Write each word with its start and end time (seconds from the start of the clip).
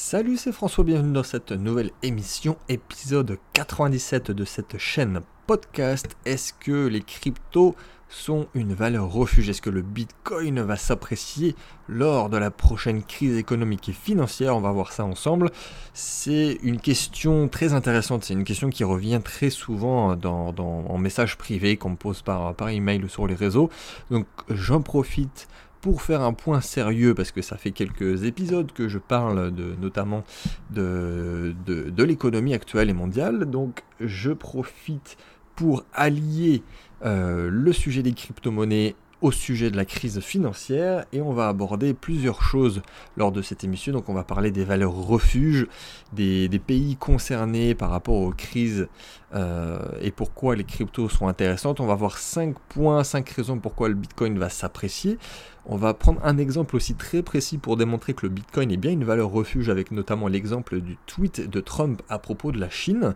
Salut, 0.00 0.36
c'est 0.36 0.52
François, 0.52 0.84
bienvenue 0.84 1.12
dans 1.12 1.24
cette 1.24 1.50
nouvelle 1.50 1.90
émission, 2.04 2.56
épisode 2.68 3.36
97 3.54 4.30
de 4.30 4.44
cette 4.44 4.78
chaîne 4.78 5.22
podcast. 5.48 6.16
Est-ce 6.24 6.52
que 6.52 6.86
les 6.86 7.00
cryptos 7.00 7.74
sont 8.08 8.46
une 8.54 8.74
valeur 8.74 9.10
refuge? 9.10 9.48
Est-ce 9.48 9.60
que 9.60 9.70
le 9.70 9.82
Bitcoin 9.82 10.60
va 10.60 10.76
s'apprécier 10.76 11.56
lors 11.88 12.30
de 12.30 12.36
la 12.36 12.52
prochaine 12.52 13.02
crise 13.02 13.36
économique 13.36 13.88
et 13.88 13.92
financière? 13.92 14.56
On 14.56 14.60
va 14.60 14.70
voir 14.70 14.92
ça 14.92 15.04
ensemble. 15.04 15.50
C'est 15.94 16.58
une 16.62 16.80
question 16.80 17.48
très 17.48 17.72
intéressante, 17.72 18.22
c'est 18.22 18.34
une 18.34 18.44
question 18.44 18.70
qui 18.70 18.84
revient 18.84 19.20
très 19.22 19.50
souvent 19.50 20.14
dans, 20.14 20.54
en 20.56 20.98
message 20.98 21.36
privé 21.36 21.76
qu'on 21.76 21.90
me 21.90 21.96
pose 21.96 22.22
par, 22.22 22.54
par 22.54 22.68
email 22.68 23.02
ou 23.02 23.08
sur 23.08 23.26
les 23.26 23.34
réseaux. 23.34 23.68
Donc 24.12 24.26
j'en 24.48 24.80
profite 24.80 25.48
pour 25.80 26.02
faire 26.02 26.22
un 26.22 26.32
point 26.32 26.60
sérieux, 26.60 27.14
parce 27.14 27.30
que 27.30 27.42
ça 27.42 27.56
fait 27.56 27.70
quelques 27.70 28.24
épisodes 28.24 28.72
que 28.72 28.88
je 28.88 28.98
parle 28.98 29.54
de, 29.54 29.74
notamment 29.80 30.24
de, 30.70 31.54
l'économie 31.98 32.54
actuelle 32.54 32.90
et 32.90 32.94
mondiale, 32.94 33.44
donc 33.44 33.84
je 34.00 34.32
profite 34.32 35.16
pour 35.54 35.84
allier 35.92 36.62
euh, 37.04 37.48
le 37.50 37.72
sujet 37.72 38.02
des 38.02 38.12
crypto-monnaies 38.12 38.94
au 39.20 39.32
sujet 39.32 39.70
de 39.70 39.76
la 39.76 39.84
crise 39.84 40.20
financière 40.20 41.04
et 41.12 41.20
on 41.20 41.32
va 41.32 41.48
aborder 41.48 41.92
plusieurs 41.94 42.42
choses 42.42 42.82
lors 43.16 43.32
de 43.32 43.42
cette 43.42 43.64
émission. 43.64 43.92
Donc 43.92 44.08
on 44.08 44.14
va 44.14 44.24
parler 44.24 44.50
des 44.50 44.64
valeurs 44.64 44.94
refuges, 44.94 45.66
des, 46.12 46.48
pays 46.66 46.96
concernés 46.96 47.74
par 47.74 47.90
rapport 47.90 48.16
aux 48.16 48.32
crises 48.32 48.88
euh, 49.34 49.78
et 50.00 50.10
pourquoi 50.10 50.56
les 50.56 50.64
cryptos 50.64 51.08
sont 51.08 51.28
intéressantes. 51.28 51.80
On 51.80 51.86
va 51.86 51.94
voir 51.94 52.18
5 52.18 52.56
points, 52.68 53.04
5 53.04 53.28
raisons 53.28 53.58
pourquoi 53.58 53.88
le 53.88 53.94
Bitcoin 53.94 54.38
va 54.38 54.48
s'apprécier. 54.48 55.18
On 55.66 55.76
va 55.76 55.94
prendre 55.94 56.20
un 56.24 56.38
exemple 56.38 56.76
aussi 56.76 56.94
très 56.94 57.22
précis 57.22 57.58
pour 57.58 57.76
démontrer 57.76 58.14
que 58.14 58.26
le 58.26 58.30
Bitcoin 58.30 58.70
est 58.70 58.76
bien 58.76 58.92
une 58.92 59.04
valeur 59.04 59.30
refuge 59.30 59.68
avec 59.68 59.90
notamment 59.90 60.28
l'exemple 60.28 60.80
du 60.80 60.96
tweet 61.06 61.48
de 61.48 61.60
Trump 61.60 62.02
à 62.08 62.18
propos 62.18 62.52
de 62.52 62.58
la 62.58 62.70
Chine. 62.70 63.14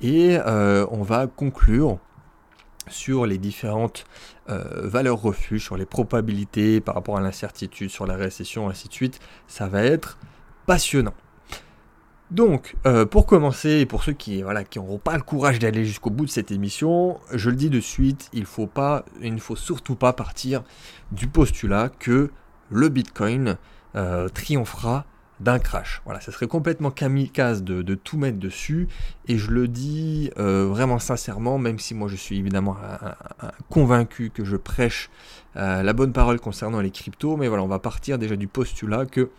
Et 0.00 0.38
euh, 0.46 0.86
on 0.90 1.02
va 1.02 1.26
conclure 1.26 1.98
sur 2.90 3.26
les 3.26 3.38
différentes 3.38 4.04
euh, 4.48 4.88
valeurs 4.88 5.20
refuges, 5.20 5.64
sur 5.64 5.76
les 5.76 5.86
probabilités 5.86 6.80
par 6.80 6.94
rapport 6.94 7.16
à 7.16 7.20
l'incertitude, 7.20 7.90
sur 7.90 8.06
la 8.06 8.16
récession, 8.16 8.68
ainsi 8.68 8.88
de 8.88 8.92
suite. 8.92 9.20
Ça 9.46 9.68
va 9.68 9.82
être 9.82 10.18
passionnant. 10.66 11.14
Donc, 12.30 12.76
euh, 12.86 13.06
pour 13.06 13.26
commencer, 13.26 13.86
pour 13.86 14.04
ceux 14.04 14.12
qui 14.12 14.42
voilà, 14.42 14.62
qui 14.62 14.78
n'auront 14.78 14.98
pas 14.98 15.16
le 15.16 15.22
courage 15.22 15.58
d'aller 15.58 15.84
jusqu'au 15.84 16.10
bout 16.10 16.26
de 16.26 16.30
cette 16.30 16.52
émission, 16.52 17.18
je 17.32 17.50
le 17.50 17.56
dis 17.56 17.70
de 17.70 17.80
suite, 17.80 18.28
il, 18.32 18.44
faut 18.44 18.68
pas, 18.68 19.04
il 19.20 19.34
ne 19.34 19.40
faut 19.40 19.56
surtout 19.56 19.96
pas 19.96 20.12
partir 20.12 20.62
du 21.10 21.26
postulat 21.26 21.88
que 21.88 22.30
le 22.70 22.88
Bitcoin 22.88 23.56
euh, 23.96 24.28
triomphera 24.28 25.06
d'un 25.40 25.58
crash. 25.58 26.02
Voilà, 26.04 26.20
ça 26.20 26.32
serait 26.32 26.46
complètement 26.46 26.90
kamikaze 26.90 27.62
de, 27.62 27.94
tout 27.94 28.18
mettre 28.18 28.38
dessus. 28.38 28.88
Et 29.26 29.38
je 29.38 29.50
le 29.50 29.68
dis 29.68 30.30
euh, 30.38 30.66
vraiment 30.66 30.98
sincèrement, 30.98 31.58
même 31.58 31.78
si 31.78 31.94
moi 31.94 32.08
je 32.08 32.16
suis 32.16 32.38
évidemment 32.38 32.76
convaincu 33.68 34.30
que 34.30 34.44
je 34.44 34.56
prêche 34.56 35.10
euh, 35.56 35.82
la 35.82 35.92
bonne 35.92 36.12
parole 36.12 36.38
concernant 36.40 36.80
les 36.80 36.90
cryptos. 36.90 37.36
Mais 37.36 37.48
voilà, 37.48 37.62
on 37.62 37.68
va 37.68 37.78
partir 37.78 38.18
déjà 38.18 38.36
du 38.36 38.48
postulat 38.48 39.06
que 39.06 39.30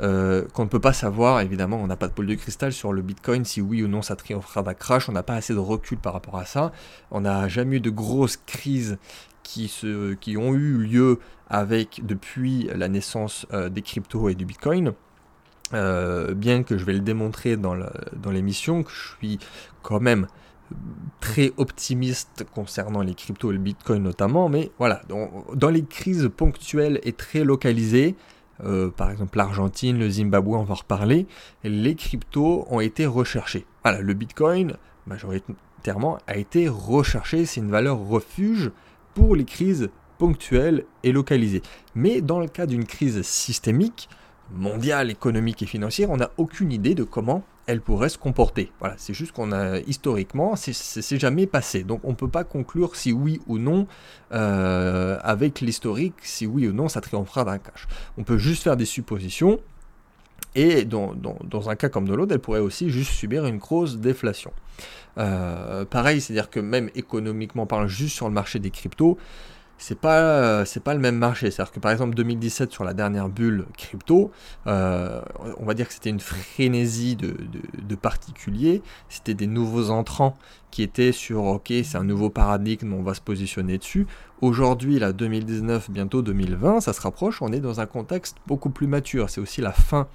euh, 0.00 0.46
qu'on 0.54 0.64
ne 0.64 0.68
peut 0.68 0.80
pas 0.80 0.94
savoir, 0.94 1.40
évidemment, 1.40 1.76
on 1.76 1.86
n'a 1.86 1.96
pas 1.96 2.08
de 2.08 2.14
pôle 2.14 2.26
de 2.26 2.34
cristal 2.34 2.72
sur 2.72 2.94
le 2.94 3.02
Bitcoin, 3.02 3.44
si 3.44 3.60
oui 3.60 3.82
ou 3.82 3.88
non 3.88 4.00
ça 4.00 4.16
triomphera 4.16 4.62
d'un 4.62 4.74
crash, 4.74 5.08
on 5.10 5.12
n'a 5.12 5.22
pas 5.22 5.34
assez 5.34 5.52
de 5.52 5.58
recul 5.58 5.98
par 5.98 6.14
rapport 6.14 6.38
à 6.38 6.46
ça, 6.46 6.72
on 7.10 7.20
n'a 7.20 7.46
jamais 7.46 7.76
eu 7.76 7.80
de 7.80 7.90
grosses 7.90 8.38
crises 8.46 8.98
qui, 9.42 9.68
se, 9.68 10.14
qui 10.14 10.38
ont 10.38 10.54
eu 10.54 10.78
lieu 10.78 11.20
avec 11.50 12.00
depuis 12.04 12.70
la 12.74 12.88
naissance 12.88 13.46
des 13.70 13.82
cryptos 13.82 14.30
et 14.30 14.34
du 14.34 14.46
Bitcoin. 14.46 14.94
Euh, 15.74 16.34
bien 16.34 16.62
que 16.62 16.76
je 16.76 16.84
vais 16.84 16.92
le 16.92 17.00
démontrer 17.00 17.56
dans 17.56 17.74
l'émission, 18.30 18.82
que 18.82 18.90
je 18.90 19.16
suis 19.16 19.38
quand 19.82 20.00
même 20.00 20.26
très 21.20 21.52
optimiste 21.56 22.44
concernant 22.54 23.02
les 23.02 23.14
cryptos 23.14 23.50
et 23.50 23.54
le 23.54 23.60
Bitcoin 23.60 24.02
notamment, 24.02 24.48
mais 24.48 24.70
voilà, 24.78 25.02
dans, 25.08 25.68
les 25.68 25.84
crises 25.84 26.30
ponctuelles 26.34 27.00
et 27.04 27.12
très 27.12 27.44
localisées, 27.44 28.16
euh, 28.64 28.90
par 28.90 29.10
exemple 29.10 29.38
l'Argentine, 29.38 29.98
le 29.98 30.08
Zimbabwe, 30.08 30.54
on 30.54 30.64
va 30.64 30.74
reparler, 30.74 31.26
les 31.64 31.94
cryptos 31.94 32.66
ont 32.70 32.80
été 32.80 33.06
recherchés. 33.06 33.66
Voilà, 33.82 34.00
le 34.00 34.14
Bitcoin, 34.14 34.76
majoritairement, 35.06 36.18
a 36.26 36.36
été 36.36 36.68
recherché, 36.68 37.44
c'est 37.44 37.60
une 37.60 37.70
valeur 37.70 37.98
refuge 37.98 38.70
pour 39.14 39.36
les 39.36 39.44
crises 39.44 39.90
ponctuelles 40.18 40.84
et 41.02 41.12
localisées. 41.12 41.62
Mais 41.94 42.20
dans 42.20 42.40
le 42.40 42.48
cas 42.48 42.66
d'une 42.66 42.84
crise 42.84 43.22
systémique, 43.22 44.08
mondiale, 44.54 45.10
économique 45.10 45.62
et 45.62 45.66
financière, 45.66 46.10
on 46.10 46.16
n'a 46.16 46.30
aucune 46.36 46.72
idée 46.72 46.94
de 46.94 47.04
comment 47.04 47.44
elle 47.66 47.80
pourrait 47.80 48.08
se 48.08 48.18
comporter. 48.18 48.72
Voilà, 48.80 48.94
c'est 48.98 49.14
juste 49.14 49.32
qu'on 49.32 49.52
a 49.52 49.78
historiquement, 49.80 50.56
c'est 50.56 51.18
jamais 51.18 51.46
passé. 51.46 51.84
Donc 51.84 52.00
on 52.04 52.10
ne 52.10 52.14
peut 52.14 52.28
pas 52.28 52.44
conclure 52.44 52.96
si 52.96 53.12
oui 53.12 53.40
ou 53.46 53.58
non, 53.58 53.86
euh, 54.32 55.18
avec 55.22 55.60
l'historique, 55.60 56.14
si 56.22 56.46
oui 56.46 56.66
ou 56.66 56.72
non 56.72 56.88
ça 56.88 57.00
triomphera 57.00 57.44
d'un 57.44 57.58
cash. 57.58 57.86
On 58.18 58.24
peut 58.24 58.38
juste 58.38 58.64
faire 58.64 58.76
des 58.76 58.84
suppositions. 58.84 59.60
Et 60.54 60.84
dans, 60.84 61.14
un 61.68 61.76
cas 61.76 61.88
comme 61.88 62.06
dans 62.06 62.14
l'autre, 62.14 62.34
elle 62.34 62.38
pourrait 62.38 62.60
aussi 62.60 62.90
juste 62.90 63.12
subir 63.12 63.46
une 63.46 63.56
grosse 63.56 63.96
déflation. 63.96 64.52
Euh, 65.16 65.86
pareil, 65.86 66.20
c'est-à-dire 66.20 66.50
que 66.50 66.60
même 66.60 66.90
économiquement 66.94 67.64
parlant, 67.64 67.86
juste 67.86 68.16
sur 68.16 68.28
le 68.28 68.34
marché 68.34 68.58
des 68.58 68.70
cryptos, 68.70 69.16
c'est 69.82 69.98
pas 69.98 70.64
c'est 70.64 70.82
pas 70.82 70.94
le 70.94 71.00
même 71.00 71.16
marché. 71.16 71.50
C'est-à-dire 71.50 71.72
que 71.72 71.80
par 71.80 71.90
exemple 71.90 72.14
2017 72.14 72.70
sur 72.70 72.84
la 72.84 72.94
dernière 72.94 73.28
bulle 73.28 73.66
crypto, 73.76 74.30
euh, 74.68 75.20
on 75.58 75.64
va 75.64 75.74
dire 75.74 75.88
que 75.88 75.94
c'était 75.94 76.10
une 76.10 76.20
frénésie 76.20 77.16
de, 77.16 77.34
de, 77.82 77.94
particuliers. 77.96 78.80
C'était 79.08 79.34
des 79.34 79.48
nouveaux 79.48 79.90
entrants 79.90 80.36
qui 80.70 80.84
étaient 80.84 81.10
sur 81.10 81.44
ok 81.44 81.72
c'est 81.82 81.96
un 81.96 82.04
nouveau 82.04 82.30
paradigme, 82.30 82.92
on 82.92 83.02
va 83.02 83.14
se 83.14 83.20
positionner 83.20 83.76
dessus. 83.76 84.06
Aujourd'hui 84.40 85.00
là 85.00 85.12
2019 85.12 85.90
bientôt 85.90 86.22
2020, 86.22 86.80
ça 86.80 86.92
se 86.92 87.00
rapproche. 87.00 87.42
On 87.42 87.52
est 87.52 87.60
dans 87.60 87.80
un 87.80 87.86
contexte 87.86 88.36
beaucoup 88.46 88.70
plus 88.70 88.86
mature. 88.86 89.30
C'est 89.30 89.40
aussi 89.40 89.60
la 89.62 89.72
fin 89.72 90.06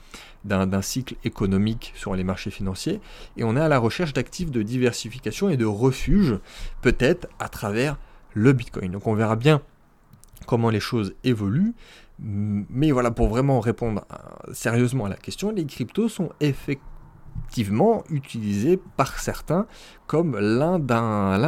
d'un 0.46 0.82
cycle 0.82 1.16
économique 1.26 1.92
sur 1.94 2.16
les 2.16 2.24
marchés 2.24 2.52
financiers 2.52 3.02
et 3.36 3.44
on 3.44 3.58
est 3.58 3.62
à 3.62 3.68
la 3.68 3.80
recherche 3.80 4.14
d'actifs 4.14 4.50
de 4.50 4.62
diversification 4.62 5.50
et 5.50 5.58
de 5.58 5.66
refuge 5.66 6.40
peut-être 6.82 7.28
à 7.40 7.50
travers 7.50 7.98
le 8.34 8.54
Bitcoin. 8.54 8.92
Donc 8.92 9.08
on 9.08 9.14
verra 9.14 9.36
bien 9.36 9.62
comment 10.46 10.70
les 10.70 10.80
choses 10.80 11.16
évoluent. 11.24 11.74
Mais 12.20 12.92
voilà, 12.92 13.12
pour 13.12 13.28
vraiment 13.28 13.60
répondre 13.60 14.06
sérieusement 14.52 15.06
à 15.06 15.10
la 15.10 15.18
question, 15.18 15.52
les 15.52 15.66
cryptos 15.66 16.10
sont 16.10 16.30
effectivement 16.40 18.04
utilisés 18.10 18.80
par 18.98 19.20
certains 19.20 19.68
comme 20.08 20.38
l'un 20.40 20.80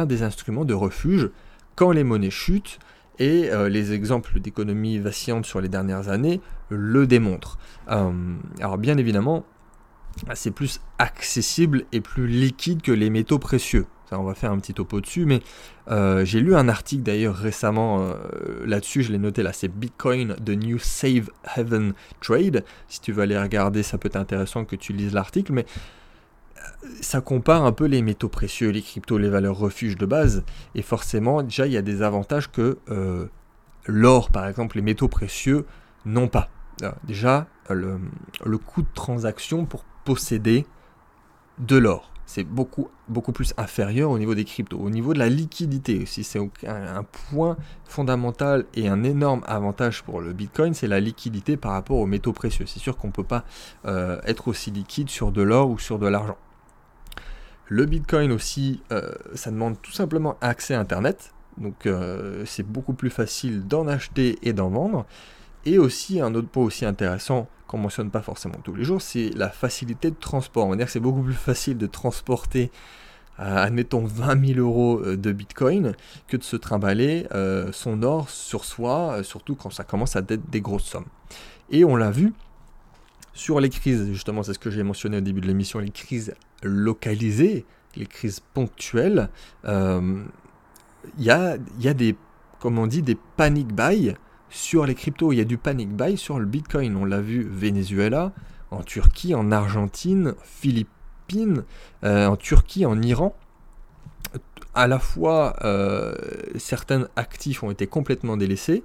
des 0.06 0.22
instruments 0.22 0.64
de 0.64 0.74
refuge 0.74 1.30
quand 1.74 1.90
les 1.90 2.04
monnaies 2.04 2.30
chutent. 2.30 2.78
Et 3.18 3.50
euh, 3.50 3.68
les 3.68 3.92
exemples 3.92 4.40
d'économies 4.40 4.98
vacillantes 4.98 5.44
sur 5.44 5.60
les 5.60 5.68
dernières 5.68 6.08
années 6.08 6.40
le 6.70 7.06
démontrent. 7.06 7.58
Euh, 7.90 8.12
alors 8.60 8.78
bien 8.78 8.96
évidemment, 8.96 9.44
c'est 10.32 10.52
plus 10.52 10.80
accessible 10.96 11.84
et 11.92 12.00
plus 12.00 12.26
liquide 12.26 12.80
que 12.80 12.92
les 12.92 13.10
métaux 13.10 13.38
précieux 13.38 13.86
on 14.18 14.24
va 14.24 14.34
faire 14.34 14.50
un 14.50 14.58
petit 14.58 14.74
topo 14.74 15.00
dessus, 15.00 15.24
mais 15.24 15.40
euh, 15.88 16.24
j'ai 16.24 16.40
lu 16.40 16.54
un 16.54 16.68
article 16.68 17.02
d'ailleurs 17.02 17.36
récemment 17.36 18.00
euh, 18.00 18.64
là-dessus, 18.66 19.02
je 19.02 19.12
l'ai 19.12 19.18
noté 19.18 19.42
là, 19.42 19.52
c'est 19.52 19.68
Bitcoin 19.68 20.34
The 20.44 20.50
New 20.50 20.78
Save 20.78 21.30
Heaven 21.56 21.94
Trade. 22.20 22.64
Si 22.88 23.00
tu 23.00 23.12
veux 23.12 23.22
aller 23.22 23.38
regarder, 23.38 23.82
ça 23.82 23.98
peut 23.98 24.08
être 24.08 24.16
intéressant 24.16 24.64
que 24.64 24.76
tu 24.76 24.92
lises 24.92 25.12
l'article, 25.12 25.52
mais 25.52 25.66
euh, 26.56 26.88
ça 27.00 27.20
compare 27.20 27.64
un 27.64 27.72
peu 27.72 27.84
les 27.84 28.02
métaux 28.02 28.28
précieux, 28.28 28.70
les 28.70 28.82
cryptos, 28.82 29.18
les 29.18 29.30
valeurs 29.30 29.56
refuges 29.56 29.96
de 29.96 30.06
base, 30.06 30.44
et 30.74 30.82
forcément, 30.82 31.42
déjà, 31.42 31.66
il 31.66 31.72
y 31.72 31.76
a 31.76 31.82
des 31.82 32.02
avantages 32.02 32.50
que 32.50 32.78
l'or, 33.86 34.30
par 34.30 34.46
exemple, 34.46 34.76
les 34.76 34.82
métaux 34.82 35.08
précieux 35.08 35.66
n'ont 36.04 36.28
pas. 36.28 36.48
déjà, 37.04 37.46
le 37.68 38.58
coût 38.58 38.82
de 38.82 38.88
transaction 38.94 39.64
pour 39.64 39.84
posséder 40.04 40.66
de 41.58 41.76
l'or 41.76 42.10
c'est 42.30 42.44
beaucoup, 42.44 42.88
beaucoup 43.08 43.32
plus 43.32 43.54
inférieur 43.56 44.08
au 44.08 44.16
niveau 44.16 44.36
des 44.36 44.44
cryptos. 44.44 44.78
Au 44.78 44.88
niveau 44.88 45.14
de 45.14 45.18
la 45.18 45.28
liquidité 45.28 46.00
aussi, 46.00 46.22
c'est 46.22 46.38
un, 46.38 47.04
point 47.32 47.56
fondamental 47.86 48.66
et 48.74 48.86
un 48.86 49.02
énorme 49.02 49.42
avantage 49.48 50.04
pour 50.04 50.20
le 50.20 50.32
Bitcoin, 50.32 50.72
c'est 50.72 50.86
la 50.86 51.00
liquidité 51.00 51.56
par 51.56 51.72
rapport 51.72 51.96
aux 51.96 52.06
métaux 52.06 52.32
précieux. 52.32 52.66
C'est 52.66 52.78
sûr 52.78 52.96
qu'on 52.96 53.08
ne 53.08 53.12
peut 53.12 53.24
pas 53.24 53.44
euh, 53.84 54.20
être 54.26 54.46
aussi 54.46 54.70
liquide 54.70 55.10
sur 55.10 55.32
de 55.32 55.42
l'or 55.42 55.70
ou 55.70 55.80
sur 55.80 55.98
de 55.98 56.06
l'argent. 56.06 56.36
Le 57.66 57.84
Bitcoin 57.84 58.30
aussi, 58.30 58.80
euh, 58.92 59.10
ça 59.34 59.50
demande 59.50 59.82
tout 59.82 59.90
simplement 59.90 60.36
accès 60.40 60.74
à 60.74 60.78
Internet. 60.78 61.34
Donc 61.58 61.84
euh, 61.86 62.44
c'est 62.46 62.62
beaucoup 62.62 62.94
plus 62.94 63.10
facile 63.10 63.66
d'en 63.66 63.88
acheter 63.88 64.38
et 64.42 64.52
d'en 64.52 64.68
vendre. 64.68 65.04
Et 65.66 65.78
aussi, 65.78 66.20
un 66.20 66.34
autre 66.34 66.48
point 66.48 66.64
aussi 66.64 66.84
intéressant 66.84 67.48
qu'on 67.66 67.78
ne 67.78 67.82
mentionne 67.82 68.10
pas 68.10 68.22
forcément 68.22 68.56
tous 68.64 68.74
les 68.74 68.84
jours, 68.84 69.02
c'est 69.02 69.30
la 69.36 69.50
facilité 69.50 70.10
de 70.10 70.16
transport. 70.16 70.66
On 70.66 70.70
va 70.70 70.76
dire 70.76 70.86
que 70.86 70.92
c'est 70.92 71.00
beaucoup 71.00 71.22
plus 71.22 71.34
facile 71.34 71.76
de 71.76 71.86
transporter, 71.86 72.70
euh, 73.38 73.56
admettons, 73.56 74.04
20 74.04 74.54
000 74.54 74.58
euros 74.58 75.00
euh, 75.00 75.16
de 75.16 75.32
Bitcoin 75.32 75.92
que 76.26 76.36
de 76.36 76.42
se 76.42 76.56
trimballer 76.56 77.26
euh, 77.32 77.70
son 77.72 78.02
or 78.02 78.28
sur 78.30 78.64
soi, 78.64 79.22
surtout 79.22 79.54
quand 79.54 79.70
ça 79.70 79.84
commence 79.84 80.16
à 80.16 80.20
être 80.20 80.50
des 80.50 80.60
grosses 80.60 80.84
sommes. 80.84 81.06
Et 81.70 81.84
on 81.84 81.94
l'a 81.94 82.10
vu 82.10 82.32
sur 83.34 83.60
les 83.60 83.68
crises, 83.68 84.10
justement, 84.12 84.42
c'est 84.42 84.54
ce 84.54 84.58
que 84.58 84.70
j'ai 84.70 84.82
mentionné 84.82 85.18
au 85.18 85.20
début 85.20 85.40
de 85.40 85.46
l'émission, 85.46 85.78
les 85.78 85.90
crises 85.90 86.34
localisées, 86.62 87.64
les 87.96 88.06
crises 88.06 88.40
ponctuelles, 88.40 89.28
il 89.64 91.24
y, 91.24 91.30
a, 91.30 91.56
y 91.78 91.88
a 91.88 91.94
des, 91.94 92.16
comme 92.58 92.78
on 92.78 92.86
dit, 92.86 93.02
des 93.02 93.16
panic 93.36 93.68
buy 93.68 94.14
sur 94.50 94.84
les 94.84 94.94
cryptos. 94.94 95.32
Il 95.32 95.38
y 95.38 95.40
a 95.40 95.44
du 95.44 95.56
panic 95.56 95.88
buy 95.90 96.16
sur 96.16 96.38
le 96.38 96.46
Bitcoin. 96.46 96.96
On 96.96 97.04
l'a 97.04 97.20
vu 97.20 97.48
Venezuela, 97.50 98.32
en 98.70 98.82
Turquie, 98.82 99.34
en 99.34 99.50
Argentine, 99.52 100.34
Philippines, 100.42 101.64
euh, 102.04 102.26
en 102.26 102.36
Turquie, 102.36 102.84
en 102.84 103.00
Iran. 103.00 103.34
À 104.74 104.86
la 104.86 104.98
fois, 104.98 105.56
euh, 105.64 106.14
certains 106.56 107.08
actifs 107.16 107.62
ont 107.62 107.70
été 107.70 107.86
complètement 107.86 108.36
délaissés, 108.36 108.84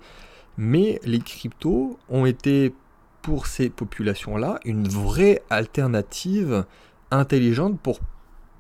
mais 0.57 0.99
les 1.03 1.19
cryptos 1.19 1.99
ont 2.09 2.25
été, 2.25 2.73
pour 3.21 3.45
ces 3.45 3.69
populations-là, 3.69 4.59
une 4.65 4.87
vraie 4.87 5.43
alternative 5.49 6.65
intelligente 7.11 7.79
pour 7.79 7.99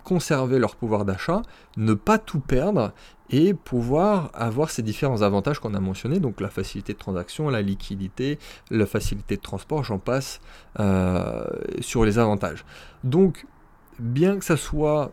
conserver 0.03 0.59
leur 0.59 0.75
pouvoir 0.75 1.03
d'achat, 1.03 1.41
ne 1.77 1.93
pas 1.95 2.19
tout 2.19 2.39
perdre 2.39 2.93
et 3.29 3.53
pouvoir 3.53 4.29
avoir 4.33 4.69
ces 4.69 4.81
différents 4.81 5.21
avantages 5.21 5.59
qu'on 5.59 5.73
a 5.73 5.79
mentionnés, 5.79 6.19
donc 6.19 6.41
la 6.41 6.49
facilité 6.49 6.93
de 6.93 6.97
transaction, 6.97 7.49
la 7.49 7.61
liquidité, 7.61 8.37
la 8.69 8.85
facilité 8.85 9.35
de 9.37 9.41
transport, 9.41 9.83
j'en 9.83 9.99
passe 9.99 10.41
euh, 10.79 11.43
sur 11.79 12.05
les 12.05 12.19
avantages. 12.19 12.65
Donc, 13.03 13.45
bien 13.99 14.37
que 14.37 14.45
ça 14.45 14.57
soit 14.57 15.11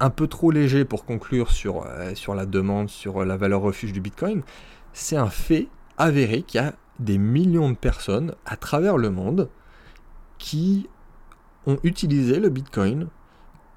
un 0.00 0.10
peu 0.10 0.26
trop 0.26 0.50
léger 0.50 0.84
pour 0.84 1.04
conclure 1.04 1.50
sur, 1.50 1.84
euh, 1.86 2.14
sur 2.14 2.34
la 2.34 2.46
demande, 2.46 2.88
sur 2.88 3.24
la 3.24 3.36
valeur 3.36 3.60
refuge 3.60 3.92
du 3.92 4.00
Bitcoin, 4.00 4.42
c'est 4.92 5.16
un 5.16 5.30
fait 5.30 5.68
avéré 5.98 6.42
qu'il 6.42 6.60
y 6.60 6.64
a 6.64 6.74
des 6.98 7.18
millions 7.18 7.70
de 7.70 7.76
personnes 7.76 8.34
à 8.46 8.56
travers 8.56 8.96
le 8.96 9.10
monde 9.10 9.48
qui 10.38 10.88
ont 11.66 11.78
utilisé 11.82 12.38
le 12.38 12.48
Bitcoin 12.48 13.08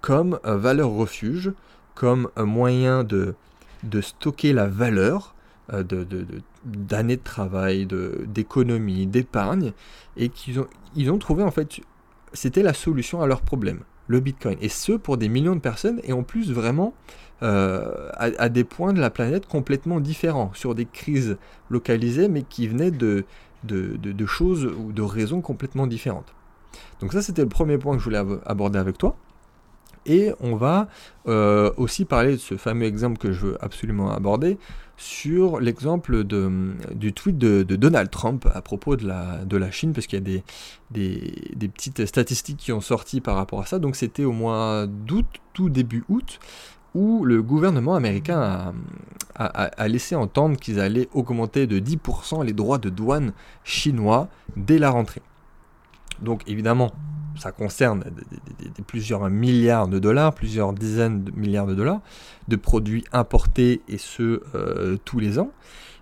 comme 0.02 0.40
valeur 0.44 0.90
refuge, 0.92 1.52
comme 1.96 2.30
un 2.36 2.46
moyen 2.46 3.04
de, 3.04 3.36
de 3.84 4.02
stocker 4.02 4.54
la 4.54 4.68
valeur 4.68 5.36
euh, 5.74 5.84
de, 5.84 6.06
d'années 6.66 7.18
de, 7.18 7.24
travail, 7.24 7.88
d'économie, 8.26 9.06
d'épargne, 9.06 9.74
et 10.18 10.30
qu'ils 10.30 10.60
ont, 10.60 10.68
ils 10.96 11.12
ont 11.12 11.18
trouvé 11.18 11.44
en 11.44 11.52
fait, 11.52 11.80
c'était 12.34 12.64
la 12.64 12.74
solution 12.74 13.22
à 13.22 13.28
leur 13.28 13.42
problème, 13.42 13.82
le 14.08 14.20
Bitcoin. 14.20 14.58
Et 14.62 14.70
ce, 14.70 14.94
pour 14.94 15.18
des 15.18 15.30
millions 15.30 15.56
de 15.56 15.62
personnes, 15.62 16.02
et 16.04 16.14
en 16.14 16.24
plus 16.24 16.52
vraiment 16.52 16.94
euh, 17.44 18.10
à, 18.16 18.50
des 18.50 18.64
points 18.64 18.94
de 18.94 19.00
la 19.00 19.10
planète 19.10 19.48
complètement 19.48 20.00
différents, 20.00 20.52
sur 20.54 20.76
des 20.76 20.86
crises 20.86 21.38
localisées, 21.70 22.28
mais 22.28 22.44
qui 22.44 22.68
venaient 22.68 22.92
de, 22.92 23.26
de, 23.64 23.96
de 23.98 24.26
choses 24.26 24.66
ou 24.66 24.92
de 24.92 25.02
raisons 25.02 25.42
complètement 25.42 25.88
différentes. 25.88 26.34
Donc 27.00 27.14
ça, 27.14 27.22
c'était 27.22 27.44
le 27.44 27.50
premier 27.50 27.78
point 27.78 27.94
que 27.94 28.00
je 28.00 28.06
voulais 28.06 28.22
aborder 28.46 28.80
avec 28.80 28.98
toi. 28.98 29.16
Et 30.06 30.32
on 30.40 30.56
va 30.56 30.88
euh, 31.28 31.72
aussi 31.78 32.06
parler 32.06 32.34
de 32.34 32.38
ce 32.38 32.58
fameux 32.58 32.86
exemple 32.86 33.18
que 33.18 33.32
je 33.32 33.48
veux 33.48 33.64
absolument 33.64 34.12
aborder 34.12 34.58
sur 34.98 35.62
l'exemple 35.62 36.26
du 36.26 37.14
tweet 37.14 37.38
de, 37.38 37.64
Donald 37.64 38.10
Trump 38.10 38.46
à 38.54 38.62
propos 38.62 38.98
de 38.98 39.08
la, 39.08 39.46
de 39.46 39.56
la 39.56 39.72
Chine, 39.72 39.94
parce 39.94 40.08
qu'il 40.08 40.20
y 40.20 40.22
a 40.22 40.42
des, 40.92 41.34
des, 41.56 41.68
petites 41.70 42.06
statistiques 42.06 42.58
qui 42.58 42.74
ont 42.74 42.82
sorti 42.82 43.22
par 43.22 43.38
rapport 43.38 43.62
à 43.62 43.66
ça. 43.66 43.80
Donc 43.80 43.96
c'était 43.96 44.26
au 44.26 44.34
mois 44.34 44.88
d'août, 44.88 45.26
tout 45.54 45.70
début 45.70 46.04
août, 46.10 46.40
où 46.96 47.24
le 47.24 47.42
gouvernement 47.42 47.96
américain 47.96 48.74
a, 49.36 49.46
a 49.46 49.88
laissé 49.88 50.16
entendre 50.16 50.58
qu'ils 50.58 50.82
allaient 50.82 51.08
augmenter 51.14 51.66
de 51.66 51.80
10% 51.80 52.44
les 52.44 52.54
droits 52.54 52.78
de 52.78 52.90
douane 52.90 53.32
chinois 53.64 54.28
dès 54.58 54.80
la 54.80 54.90
rentrée. 54.90 55.22
Donc 56.22 56.44
évidemment, 56.48 56.92
ça 57.38 57.52
concerne 57.52 58.04
plusieurs 58.86 59.30
milliards 59.30 59.88
de 59.88 60.00
dollars, 60.00 60.34
plusieurs 60.34 60.74
dizaines 60.74 61.24
de 61.24 61.32
milliards 61.32 61.68
de 61.68 61.76
dollars 61.76 62.02
de 62.48 62.56
produits 62.56 63.06
importés 63.12 63.82
et 63.88 63.98
ce 63.98 64.42
euh, 64.56 64.98
tous 65.06 65.20
les 65.20 65.40
ans. 65.40 65.52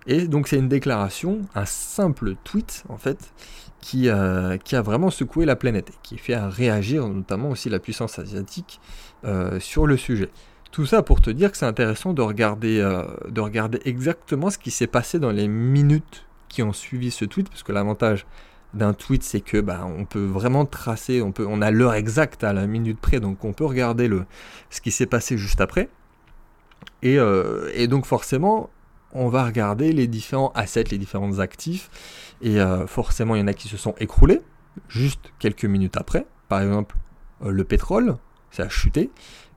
Et 0.06 0.26
donc 0.26 0.48
c'est 0.48 0.56
une 0.56 0.68
déclaration, 0.68 1.42
un 1.54 1.66
simple 1.66 2.34
tweet 2.44 2.84
en 2.88 2.96
fait, 2.96 3.32
qui, 3.80 4.08
euh, 4.08 4.56
qui 4.56 4.74
a 4.74 4.82
vraiment 4.82 5.10
secoué 5.10 5.44
la 5.44 5.54
planète 5.54 5.90
et 5.90 5.98
qui 6.02 6.18
fait 6.18 6.36
réagir 6.36 7.06
notamment 7.06 7.50
aussi 7.50 7.68
la 7.68 7.78
puissance 7.78 8.18
asiatique 8.18 8.80
euh, 9.24 9.60
sur 9.60 9.86
le 9.86 9.96
sujet. 9.96 10.30
Tout 10.70 10.86
ça 10.86 11.02
pour 11.02 11.20
te 11.20 11.30
dire 11.30 11.50
que 11.50 11.56
c'est 11.56 11.66
intéressant 11.66 12.12
de 12.12 12.20
regarder 12.22 13.80
exactement 13.84 14.50
ce 14.50 14.58
qui 14.58 14.70
s'est 14.70 14.86
passé 14.86 15.18
dans 15.18 15.30
les 15.30 15.48
minutes 15.48 16.26
qui 16.48 16.62
ont 16.62 16.72
suivi 16.72 17.10
ce 17.10 17.24
tweet, 17.24 17.48
parce 17.48 17.62
que 17.62 17.72
l'avantage 17.72 18.26
d'un 18.74 18.92
tweet, 18.92 19.22
c'est 19.22 19.40
que 19.40 19.60
bah, 19.60 19.86
on 19.86 20.04
peut 20.04 20.24
vraiment 20.24 20.66
tracer, 20.66 21.22
on, 21.22 21.32
peut, 21.32 21.46
on 21.48 21.62
a 21.62 21.70
l'heure 21.70 21.94
exacte 21.94 22.44
à 22.44 22.52
la 22.52 22.66
minute 22.66 23.00
près, 23.00 23.20
donc 23.20 23.44
on 23.44 23.52
peut 23.52 23.64
regarder 23.64 24.08
le, 24.08 24.24
ce 24.70 24.80
qui 24.80 24.90
s'est 24.90 25.06
passé 25.06 25.38
juste 25.38 25.60
après. 25.60 25.88
Et, 27.02 27.18
euh, 27.18 27.70
et, 27.74 27.88
donc 27.88 28.04
forcément, 28.04 28.70
on 29.12 29.28
va 29.28 29.44
regarder 29.44 29.92
les 29.92 30.06
différents 30.06 30.52
assets, 30.54 30.84
les 30.90 30.98
différents 30.98 31.38
actifs, 31.38 31.90
et 32.42 32.60
euh, 32.60 32.86
forcément, 32.86 33.34
il 33.36 33.40
y 33.40 33.42
en 33.42 33.46
a 33.46 33.54
qui 33.54 33.68
se 33.68 33.76
sont 33.76 33.94
écroulés 33.98 34.42
juste 34.88 35.32
quelques 35.38 35.64
minutes 35.64 35.96
après. 35.96 36.26
Par 36.48 36.60
exemple, 36.60 36.96
euh, 37.44 37.50
le 37.50 37.64
pétrole, 37.64 38.16
ça 38.50 38.64
a 38.64 38.68
chuté. 38.68 39.10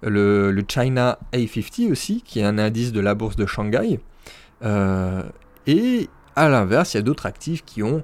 Le, 0.04 0.52
le, 0.52 0.64
China 0.68 1.20
A50 1.34 1.92
aussi, 1.92 2.22
qui 2.24 2.40
est 2.40 2.44
un 2.44 2.58
indice 2.58 2.92
de 2.92 3.02
la 3.02 3.14
bourse 3.14 3.36
de 3.36 3.46
Shanghai. 3.46 4.00
et 5.68 6.10
à 6.36 6.50
l'inverse, 6.50 6.94
il 6.94 6.98
y 6.98 7.00
a 7.00 7.04
d'autres 7.04 7.26
actifs 7.26 7.64
qui 7.66 7.84
ont 7.84 8.04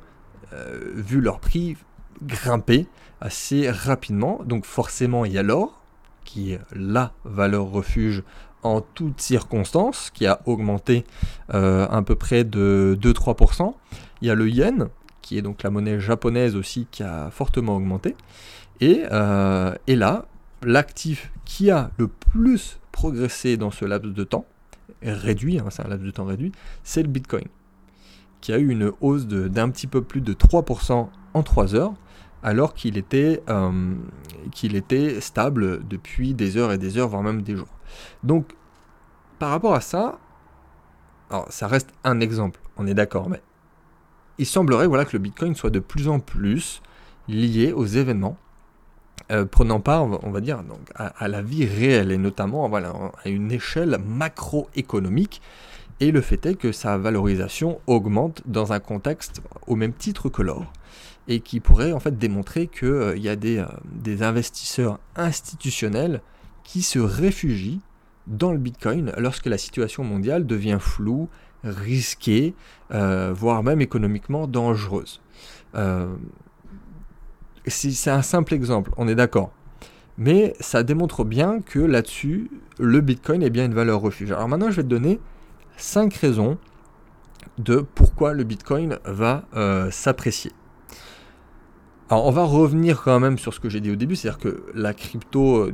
euh, 0.54 0.92
vu 0.96 1.22
leur 1.22 1.40
prix 1.40 1.76
grimper 2.24 2.88
assez 3.22 3.70
rapidement. 3.70 4.42
Donc 4.46 4.66
forcément, 4.66 5.26
il 5.26 5.34
y 5.34 5.38
a 5.38 5.44
l'or, 5.44 5.82
qui 6.24 6.54
est 6.54 6.62
la 6.74 7.14
valeur 7.24 7.70
refuge 7.70 8.24
en 8.64 8.82
toutes 8.82 9.22
circonstances, 9.22 10.10
qui 10.14 10.26
a 10.26 10.42
augmenté 10.46 11.06
euh, 11.54 11.88
à 11.88 12.02
peu 12.02 12.16
près 12.16 12.44
de 12.44 12.98
2-3%. 13.02 13.74
Il 14.22 14.28
y 14.28 14.32
a 14.32 14.36
le 14.36 14.50
yen, 14.50 14.90
qui 15.22 15.38
est 15.38 15.42
donc 15.42 15.64
la 15.64 15.70
monnaie 15.70 16.00
japonaise 16.00 16.56
aussi, 16.56 16.88
qui 16.92 17.04
a 17.04 17.30
fortement 17.32 17.76
augmenté. 17.76 18.16
Et, 18.82 19.04
euh, 19.12 19.74
là, 19.88 20.26
l'actif 20.64 21.32
qui 21.46 21.72
a 21.72 21.92
le 21.98 22.08
plus 22.08 22.80
progressé 22.92 23.58
dans 23.58 23.72
ce 23.72 23.86
laps 23.86 24.14
de 24.14 24.24
temps, 24.24 24.46
réduit, 25.02 25.60
hein, 25.60 25.66
c'est 25.70 25.86
un 25.86 25.90
laps 25.90 26.06
de 26.06 26.12
temps 26.12 26.26
réduit, 26.26 26.52
c'est 26.84 27.04
le 27.04 27.10
Bitcoin 27.10 27.46
qui 28.42 28.54
a 28.54 28.58
eu 28.58 28.70
une 28.70 28.92
hausse 29.02 29.28
d'un 29.28 29.70
petit 29.70 29.88
peu 29.88 30.02
plus 30.02 30.22
de 30.22 30.34
3% 30.34 31.08
en 31.34 31.44
3 31.44 31.76
heures, 31.76 31.94
alors 32.44 32.74
qu'il 32.74 32.98
était, 32.98 33.42
euh, 33.50 33.96
qu'il 34.52 34.76
était 34.76 35.20
stable 35.22 35.86
depuis 35.88 36.34
des 36.34 36.58
heures 36.58 36.72
et 36.72 36.78
des 36.78 36.98
heures, 36.98 37.10
voire 37.10 37.24
même 37.24 37.42
des 37.42 37.56
jours. 37.56 37.68
Donc, 38.24 38.54
par 39.40 39.50
rapport 39.50 39.74
à 39.74 39.82
ça, 39.82 40.20
alors 41.30 41.48
ça 41.50 41.68
reste 41.68 41.90
un 42.04 42.20
exemple, 42.20 42.60
on 42.78 42.88
est 42.88 42.94
d'accord, 42.94 43.30
mais 43.30 43.42
il 44.38 44.46
semblerait 44.46 44.88
voilà, 44.88 45.06
que 45.06 45.14
le 45.14 45.20
Bitcoin 45.20 45.56
soit 45.56 45.70
de 45.70 45.80
plus 45.80 46.08
en 46.08 46.20
plus 46.20 46.82
lié 47.28 47.74
aux 47.74 47.86
événements, 47.86 48.38
euh, 49.32 49.46
prenant 49.46 49.80
part, 49.80 50.04
on 50.24 50.32
va 50.32 50.40
dire, 50.40 50.64
donc, 50.64 50.90
à, 50.96 51.08
à, 51.08 51.28
la 51.28 51.42
vie 51.42 51.66
réelle, 51.66 52.12
et 52.12 52.18
notamment 52.18 52.70
voilà, 52.70 52.94
à 53.24 53.30
une 53.30 53.52
échelle 53.52 53.98
macroéconomique, 54.06 55.42
et 56.00 56.12
le 56.12 56.22
fait 56.22 56.46
est 56.46 56.56
que 56.56 56.72
sa 56.72 56.98
valorisation 56.98 57.80
augmente 57.88 58.42
dans 58.46 58.74
un 58.74 58.80
contexte 58.80 59.42
au 59.66 59.76
même 59.76 59.94
titre 59.94 60.30
que 60.30 60.42
l'or, 60.42 60.72
et 61.28 61.40
qui 61.40 61.60
pourrait 61.60 61.92
en 61.92 62.00
fait 62.00 62.18
démontrer 62.18 62.68
qu'il 62.68 62.88
euh, 62.88 63.18
y 63.18 63.30
a 63.30 63.36
des, 63.36 63.58
euh, 63.58 63.66
des, 63.86 64.24
investisseurs 64.24 65.00
institutionnels 65.16 66.22
qui 66.64 66.82
se 66.82 67.00
réfugient 67.00 67.82
dans 68.28 68.52
le 68.52 68.58
Bitcoin 68.58 69.12
lorsque 69.18 69.46
la 69.46 69.58
situation 69.58 70.04
mondiale 70.04 70.46
devient 70.46 70.78
floue, 70.80 71.30
risquée, 71.64 72.54
euh, 72.92 73.34
voire 73.36 73.64
même 73.64 73.82
économiquement 73.82 74.48
dangereuse. 74.48 75.22
c'est 77.66 78.10
un 78.12 78.22
simple 78.22 78.54
exemple, 78.54 78.92
on 78.98 79.08
est 79.08 79.16
d'accord. 79.16 79.52
Mais 80.18 80.56
ça 80.60 80.84
démontre 80.84 81.24
bien 81.24 81.62
que 81.62 81.80
là-dessus, 81.80 82.50
le 82.80 83.02
Bitcoin 83.02 83.44
est 83.44 83.50
bien 83.50 83.66
une 83.66 83.74
valeur 83.74 84.02
refuge. 84.02 84.32
Alors 84.32 84.48
maintenant, 84.48 84.72
je 84.72 84.78
vais 84.78 84.84
te 84.84 84.88
donner 84.88 85.20
5 85.78 86.14
raisons 86.16 86.58
de 87.58 87.78
pourquoi 87.96 88.34
le 88.34 88.44
Bitcoin 88.44 89.00
va 89.06 89.44
euh, 89.56 89.90
s'apprécier. 89.92 90.52
Alors 92.10 92.26
on 92.26 92.32
va 92.32 92.46
revenir 92.46 93.02
quand 93.02 93.20
même 93.20 93.38
sur 93.38 93.54
ce 93.54 93.60
que 93.60 93.70
j'ai 93.70 93.82
dit 93.82 93.92
au 93.92 93.98
début, 93.98 94.16
c'est-à-dire 94.16 94.40
que 94.40 94.64
la 94.74 94.94
crypto, 94.94 95.66
euh, 95.66 95.74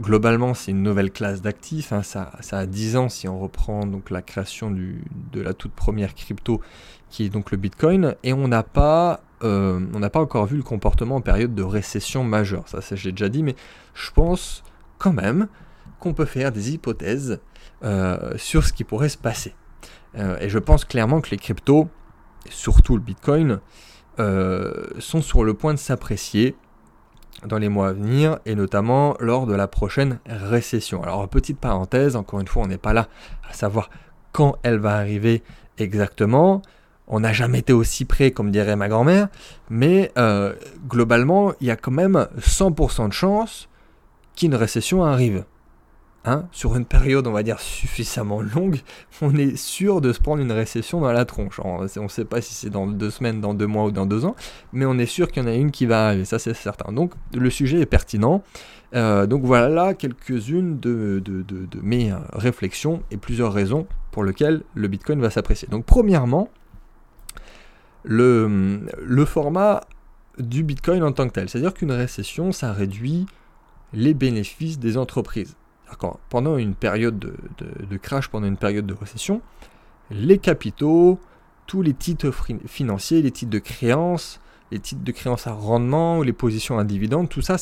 globalement, 0.00 0.54
c'est 0.54 0.70
une 0.70 0.82
nouvelle 0.82 1.10
classe 1.10 1.42
d'actifs, 1.42 1.92
hein. 1.92 2.02
ça, 2.02 2.30
a 2.50 2.66
10 2.66 2.96
ans 2.96 3.08
si 3.10 3.28
on 3.28 3.38
reprend 3.38 3.84
donc 3.84 4.10
la 4.10 4.22
création 4.22 4.70
de 4.70 5.40
la 5.40 5.52
toute 5.52 5.72
première 5.72 6.14
crypto 6.14 6.62
qui 7.10 7.24
est 7.24 7.28
donc 7.28 7.50
le 7.50 7.58
Bitcoin, 7.58 8.16
et 8.22 8.32
on 8.32 8.48
n'a 8.48 8.62
pas, 8.62 9.20
euh, 9.42 9.80
encore 10.14 10.46
vu 10.46 10.56
le 10.56 10.62
comportement 10.62 11.16
en 11.16 11.20
période 11.20 11.54
de 11.54 11.62
récession 11.62 12.24
majeure, 12.24 12.66
ça, 12.66 12.80
ça 12.80 12.96
j'ai 12.96 13.12
déjà 13.12 13.28
dit, 13.28 13.42
mais 13.42 13.54
je 13.94 14.10
pense 14.10 14.62
quand 14.98 15.12
même 15.12 15.48
qu'on 16.00 16.14
peut 16.14 16.24
faire 16.24 16.50
des 16.50 16.72
hypothèses 16.72 17.40
euh, 17.84 18.36
sur 18.36 18.64
ce 18.64 18.72
qui 18.72 18.84
pourrait 18.84 19.08
se 19.08 19.18
passer. 19.18 19.54
Euh, 20.16 20.38
et 20.40 20.48
je 20.48 20.58
pense 20.58 20.84
clairement 20.84 21.20
que 21.20 21.30
les 21.30 21.36
cryptos, 21.36 21.88
surtout 22.50 22.96
le 22.96 23.02
Bitcoin, 23.02 23.60
sont 24.98 25.22
sur 25.22 25.44
le 25.44 25.54
point 25.54 25.74
de 25.74 25.78
s'apprécier 25.78 26.56
dans 27.46 27.58
les 27.58 27.68
mois 27.68 27.90
à 27.90 27.92
venir 27.92 28.38
et 28.46 28.56
notamment 28.56 29.16
lors 29.20 29.46
de 29.46 29.54
la 29.54 29.68
prochaine 29.68 30.18
récession. 30.26 31.02
Alors 31.02 31.28
petite 31.28 31.58
parenthèse, 31.58 32.16
encore 32.16 32.40
une 32.40 32.48
fois, 32.48 32.64
on 32.64 32.66
n'est 32.66 32.78
pas 32.78 32.92
là 32.92 33.06
à 33.48 33.52
savoir 33.52 33.90
quand 34.32 34.56
elle 34.62 34.78
va 34.78 34.96
arriver 34.96 35.42
exactement. 35.78 36.62
On 37.06 37.20
n'a 37.20 37.32
jamais 37.32 37.60
été 37.60 37.72
aussi 37.72 38.04
près, 38.04 38.32
comme 38.32 38.50
dirait 38.50 38.76
ma 38.76 38.88
grand-mère, 38.88 39.28
mais 39.70 40.12
euh, 40.18 40.54
globalement, 40.86 41.52
il 41.60 41.68
y 41.68 41.70
a 41.70 41.76
quand 41.76 41.90
même 41.90 42.26
100% 42.38 43.08
de 43.08 43.12
chance 43.12 43.68
qu'une 44.36 44.54
récession 44.54 45.04
arrive. 45.04 45.44
Hein, 46.28 46.44
sur 46.52 46.76
une 46.76 46.84
période, 46.84 47.26
on 47.26 47.32
va 47.32 47.42
dire, 47.42 47.58
suffisamment 47.58 48.42
longue, 48.42 48.80
on 49.22 49.34
est 49.34 49.56
sûr 49.56 50.02
de 50.02 50.12
se 50.12 50.20
prendre 50.20 50.42
une 50.42 50.52
récession 50.52 51.00
dans 51.00 51.10
la 51.10 51.24
tronche. 51.24 51.58
on 51.64 51.80
ne 51.80 52.08
sait 52.08 52.26
pas 52.26 52.42
si 52.42 52.52
c'est 52.52 52.68
dans 52.68 52.86
deux 52.86 53.08
semaines, 53.08 53.40
dans 53.40 53.54
deux 53.54 53.66
mois 53.66 53.84
ou 53.86 53.90
dans 53.90 54.04
deux 54.04 54.26
ans, 54.26 54.36
mais 54.74 54.84
on 54.84 54.98
est 54.98 55.06
sûr 55.06 55.32
qu'il 55.32 55.42
y 55.42 55.46
en 55.46 55.48
a 55.48 55.54
une 55.54 55.70
qui 55.70 55.86
va 55.86 56.08
arriver, 56.08 56.26
ça 56.26 56.38
c'est 56.38 56.52
certain. 56.52 56.92
Donc 56.92 57.14
le 57.32 57.48
sujet 57.48 57.80
est 57.80 57.86
pertinent. 57.86 58.42
Euh, 58.94 59.26
donc 59.26 59.42
voilà 59.42 59.94
quelques-unes 59.94 60.78
de, 60.78 61.22
mes 61.82 62.12
euh, 62.12 62.16
réflexions 62.34 63.02
et 63.10 63.16
plusieurs 63.16 63.54
raisons 63.54 63.86
pour 64.10 64.22
lesquelles 64.22 64.64
le 64.74 64.86
Bitcoin 64.86 65.22
va 65.22 65.30
s'apprécier. 65.30 65.66
Donc 65.70 65.86
premièrement, 65.86 66.50
le 68.04 69.24
format 69.24 69.80
du 70.38 70.62
Bitcoin 70.62 71.02
en 71.02 71.12
tant 71.12 71.26
que 71.26 71.32
tel. 71.32 71.48
C'est-à-dire 71.48 71.72
qu'une 71.72 71.92
récession, 71.92 72.52
ça 72.52 72.74
réduit 72.74 73.24
les 73.94 74.12
bénéfices 74.12 74.78
des 74.78 74.98
entreprises 74.98 75.56
pendant 76.28 76.56
une 76.56 76.74
période 76.74 77.18
de, 77.18 77.96
crash, 77.96 78.28
pendant 78.28 78.46
une 78.46 78.56
période 78.56 78.86
de 78.86 78.94
récession, 78.94 79.40
les 80.10 80.38
capitaux, 80.38 81.18
tous 81.66 81.82
les 81.82 81.94
titres 81.94 82.32
financiers, 82.66 83.22
les 83.22 83.30
titres 83.30 83.50
de 83.50 83.58
créance, 83.58 84.40
les 84.70 84.78
titres 84.78 85.02
de 85.02 85.12
créance 85.12 85.46
à 85.46 85.52
rendement, 85.52 86.22
les 86.22 86.32
positions 86.32 86.78
à 86.78 86.84
dividendes, 86.84 87.28
tout 87.28 87.42
ça, 87.42 87.56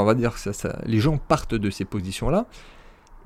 on 0.00 0.04
va 0.04 0.14
dire, 0.14 0.36
ça, 0.38 0.78
les 0.84 1.00
gens 1.00 1.18
partent 1.18 1.54
de 1.54 1.70
ces 1.70 1.84
positions-là, 1.84 2.46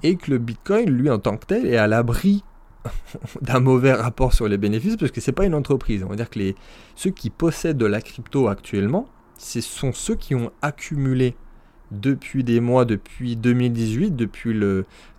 et 0.03 0.17
que 0.17 0.31
le 0.31 0.39
Bitcoin, 0.39 0.91
lui 0.91 1.11
en 1.11 1.19
tant 1.19 1.37
que 1.37 1.47
tel, 1.47 1.67
est 1.67 1.77
à 1.77 1.87
l'abri 1.87 2.45
d'un 3.41 3.61
mauvais 3.61 3.93
rapport 3.93 4.33
sur 4.33 4.49
les 4.49 4.59
bénéfices, 4.59 4.97
parce 4.97 5.13
que 5.13 5.21
c'est 5.21 5.33
pas 5.33 5.47
une 5.47 5.55
entreprise. 5.55 6.05
On 6.05 6.09
va 6.09 6.17
dire 6.17 6.31
que 6.31 6.39
ceux 6.95 7.11
qui 7.11 7.31
possèdent 7.31 7.79
de 7.79 7.87
la 7.87 8.01
crypto 8.01 8.49
actuellement, 8.49 9.09
ce 9.39 9.61
sont 9.61 9.93
ceux 9.93 10.15
qui 10.15 10.35
ont 10.35 10.51
accumulé 10.63 11.37
depuis 11.91 12.45
des 12.45 12.61
mois, 12.61 12.85
depuis 12.85 13.37
2018, 13.37 14.17
depuis 14.17 14.59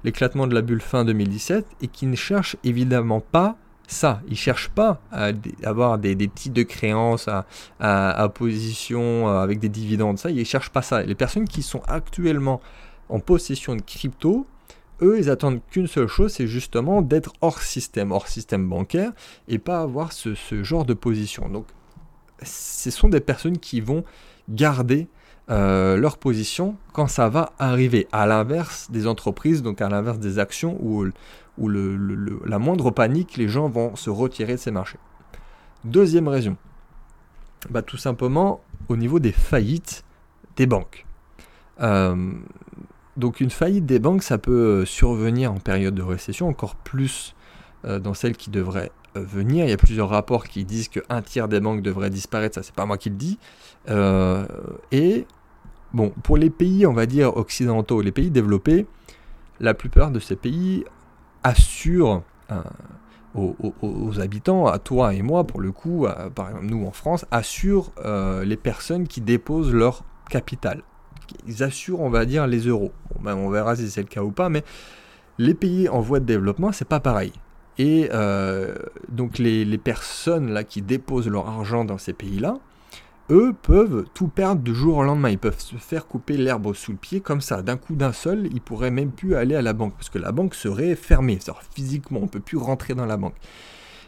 l'éclatement 0.04 0.48
de 0.48 0.54
la 0.54 0.62
bulle 0.62 0.82
fin 0.82 1.06
2017, 1.06 1.66
et 1.82 1.88
qui 1.88 2.06
ne 2.06 2.16
cherchent 2.16 2.58
évidemment 2.64 3.22
pas 3.22 3.58
ça. 3.88 4.22
Ils 4.28 4.32
ne 4.32 4.36
cherchent 4.36 4.70
pas 4.70 5.02
à 5.12 5.32
avoir 5.64 5.98
des, 5.98 6.16
des, 6.16 6.28
titres 6.28 6.56
de 6.56 6.64
créances 6.64 7.30
à, 7.80 8.30
position 8.36 9.30
euh, 9.30 9.40
avec 9.40 9.60
des 9.60 9.70
dividendes, 9.70 10.20
ça, 10.20 10.30
ils 10.30 10.40
ne 10.40 10.44
cherchent 10.44 10.70
pas 10.70 10.82
ça. 10.82 11.04
Les 11.04 11.16
personnes 11.16 11.48
qui 11.48 11.64
sont 11.64 11.82
actuellement 11.88 12.62
en 13.10 13.20
possession 13.20 13.76
de 13.76 13.82
crypto, 13.82 14.46
eux, 15.02 15.18
ils 15.18 15.30
attendent 15.30 15.62
qu'une 15.72 15.88
seule 15.88 16.08
chose, 16.08 16.34
c'est 16.34 16.48
justement 16.48 17.02
d'être 17.02 17.32
hors 17.42 17.62
système, 17.62 18.12
hors 18.12 18.28
système 18.28 18.68
bancaire, 18.68 19.14
et 19.48 19.60
pas 19.60 19.82
avoir 19.82 20.12
ce 20.12 20.36
genre 20.64 20.84
de 20.84 20.94
position. 20.94 21.48
Donc, 21.48 21.68
ce 22.44 22.92
sont 22.92 23.08
des 23.08 23.20
personnes 23.20 23.58
qui 23.58 23.80
vont 23.80 24.04
garder 24.50 25.08
euh, 25.50 25.96
leur 25.96 26.18
position 26.18 26.76
quand 26.92 27.08
ça 27.08 27.30
va 27.30 27.54
arriver, 27.58 28.08
à 28.12 28.26
l'inverse 28.26 28.92
des 28.92 29.08
entreprises, 29.08 29.64
donc 29.64 29.82
à 29.82 29.88
l'inverse 29.88 30.20
des 30.20 30.40
actions 30.40 30.78
où, 30.82 31.06
où 31.58 31.70
le, 31.70 32.42
la 32.46 32.60
moindre 32.60 32.92
panique, 32.92 33.38
les 33.38 33.48
gens 33.48 33.70
vont 33.70 33.96
se 33.96 34.10
retirer 34.10 34.54
de 34.54 34.58
ces 34.60 34.72
marchés. 34.72 35.00
Deuxième 35.86 36.28
raison, 36.28 36.58
bah, 37.70 37.82
tout 37.82 37.96
simplement 37.96 38.60
au 38.90 38.98
niveau 38.98 39.20
des 39.20 39.32
faillites 39.32 40.04
des 40.58 40.66
banques. 40.66 41.06
Euh, 41.80 42.34
donc 43.16 43.40
une 43.40 43.50
faillite 43.50 43.86
des 43.86 44.00
banques, 44.00 44.24
ça 44.24 44.38
peut 44.38 44.84
survenir 44.84 45.54
en 45.54 45.60
période 45.60 45.96
de 45.96 46.02
récession, 46.02 46.50
encore 46.50 46.76
plus 46.76 47.36
euh, 47.86 48.00
dans 48.00 48.14
celle 48.14 48.36
qui 48.36 48.50
devrait 48.50 48.92
venir. 49.16 49.64
Il 49.64 49.70
y 49.70 49.74
a 49.74 49.78
plusieurs 49.78 50.10
rapports 50.10 50.44
qui 50.44 50.66
disent 50.66 50.90
qu'un 50.90 51.22
tiers 51.22 51.48
des 51.48 51.62
banques 51.62 51.82
devraient 51.82 52.10
disparaître, 52.10 52.56
ça 52.56 52.64
c'est 52.64 52.76
pas 52.76 52.86
moi 52.86 52.98
qui 52.98 53.10
le 53.10 53.16
dis. 53.16 53.40
et 54.92 55.26
Bon, 55.94 56.12
pour 56.24 56.38
les 56.38 56.50
pays, 56.50 56.86
on 56.86 56.94
va 56.94 57.06
dire, 57.06 57.36
occidentaux, 57.38 58.02
les 58.02 58.12
pays 58.12 58.30
développés, 58.30 58.86
la 59.60 59.74
plupart 59.74 60.12
de 60.12 60.20
ces 60.20 60.36
pays 60.36 60.84
assurent 61.44 62.24
euh, 62.52 62.62
aux, 63.36 64.20
habitants, 64.20 64.68
à 64.68 64.80
toi 64.80 65.14
et 65.14 65.22
moi, 65.22 65.46
pour 65.46 65.62
le 65.62 65.72
coup, 65.72 66.08
par 66.34 66.50
exemple 66.50 66.66
nous 66.66 66.86
en 66.86 66.92
France, 66.92 67.26
assurent 67.32 67.92
euh, 68.04 68.44
les 68.44 68.58
personnes 68.58 69.08
qui 69.08 69.22
déposent 69.22 69.74
leur 69.74 70.04
capital. 70.30 70.82
Ils 71.48 71.64
assurent, 71.64 72.02
on 72.02 72.10
va 72.10 72.26
dire, 72.26 72.48
les 72.48 72.62
euros. 72.62 72.92
Ben, 73.22 73.36
on 73.36 73.50
verra 73.50 73.76
si 73.76 73.90
c'est 73.90 74.02
le 74.02 74.08
cas 74.08 74.24
ou 74.24 74.32
pas, 74.32 74.50
mais 74.50 74.64
les 75.38 75.54
pays 75.54 75.88
en 75.90 76.00
voie 76.00 76.20
de 76.20 76.26
développement, 76.26 76.72
c'est 76.72 76.88
pas 76.88 77.00
pareil. 77.00 77.32
Et 77.78 78.10
euh, 78.12 78.76
donc 79.10 79.38
les, 79.38 79.64
les, 79.64 79.78
personnes 79.78 80.52
là 80.52 80.64
qui 80.64 80.82
déposent 80.82 81.28
leur 81.28 81.48
argent 81.48 81.86
dans 81.86 82.00
ces 82.00 82.14
pays-là, 82.14 82.58
eux 83.30 83.54
peuvent 83.62 84.06
tout 84.14 84.28
perdre 84.28 84.62
du 84.62 84.74
jour 84.74 84.98
au 84.98 85.04
lendemain. 85.04 85.30
Ils 85.30 85.38
peuvent 85.38 85.60
se 85.60 85.76
faire 85.76 86.08
couper 86.08 86.38
l'herbe 86.38 86.74
sous 86.74 86.92
le 86.92 86.98
pied 86.98 87.20
comme 87.20 87.42
ça. 87.42 87.62
D'un 87.62 87.78
coup 87.78 87.96
d'un 87.96 88.14
seul, 88.14 88.48
ils 88.48 88.62
pourraient 88.62 88.92
même 88.92 89.12
plus 89.12 89.36
aller 89.36 89.56
à 89.56 89.62
la 89.62 89.74
banque 89.74 89.94
parce 89.94 90.10
que 90.10 90.20
la 90.20 90.32
banque 90.32 90.56
serait 90.56 90.96
fermée. 90.96 91.40
cest 91.40 91.56
physiquement, 91.74 92.20
on 92.20 92.24
ne 92.24 92.30
peut 92.30 92.40
plus 92.40 92.58
rentrer 92.58 92.94
dans 92.94 93.06
la 93.06 93.18
banque. 93.18 93.36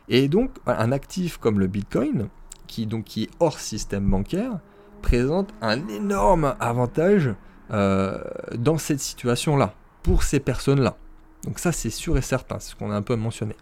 Et 0.08 0.28
donc, 0.28 0.52
un 0.66 0.92
actif 0.92 1.38
comme 1.38 1.60
le 1.60 1.68
Bitcoin, 1.68 2.30
qui, 2.68 2.86
donc, 2.86 3.06
qui 3.06 3.24
est 3.24 3.30
hors 3.40 3.60
système 3.60 4.10
bancaire, 4.10 4.60
présente 5.02 5.54
un 5.62 5.88
énorme 5.88 6.56
avantage 6.60 7.34
euh, 7.72 8.18
dans 8.58 8.78
cette 8.78 9.00
situation-là, 9.00 9.74
pour 10.04 10.24
ces 10.24 10.40
personnes-là. 10.40 10.98
Donc 11.44 11.60
ça, 11.60 11.72
c'est 11.72 11.90
sûr 11.90 12.18
et 12.18 12.22
certain, 12.22 12.60
c'est 12.60 12.72
ce 12.72 12.76
qu'on 12.76 12.92
a 12.92 12.96
un 12.96 13.02
peu 13.02 13.16
mentionné. 13.16 13.56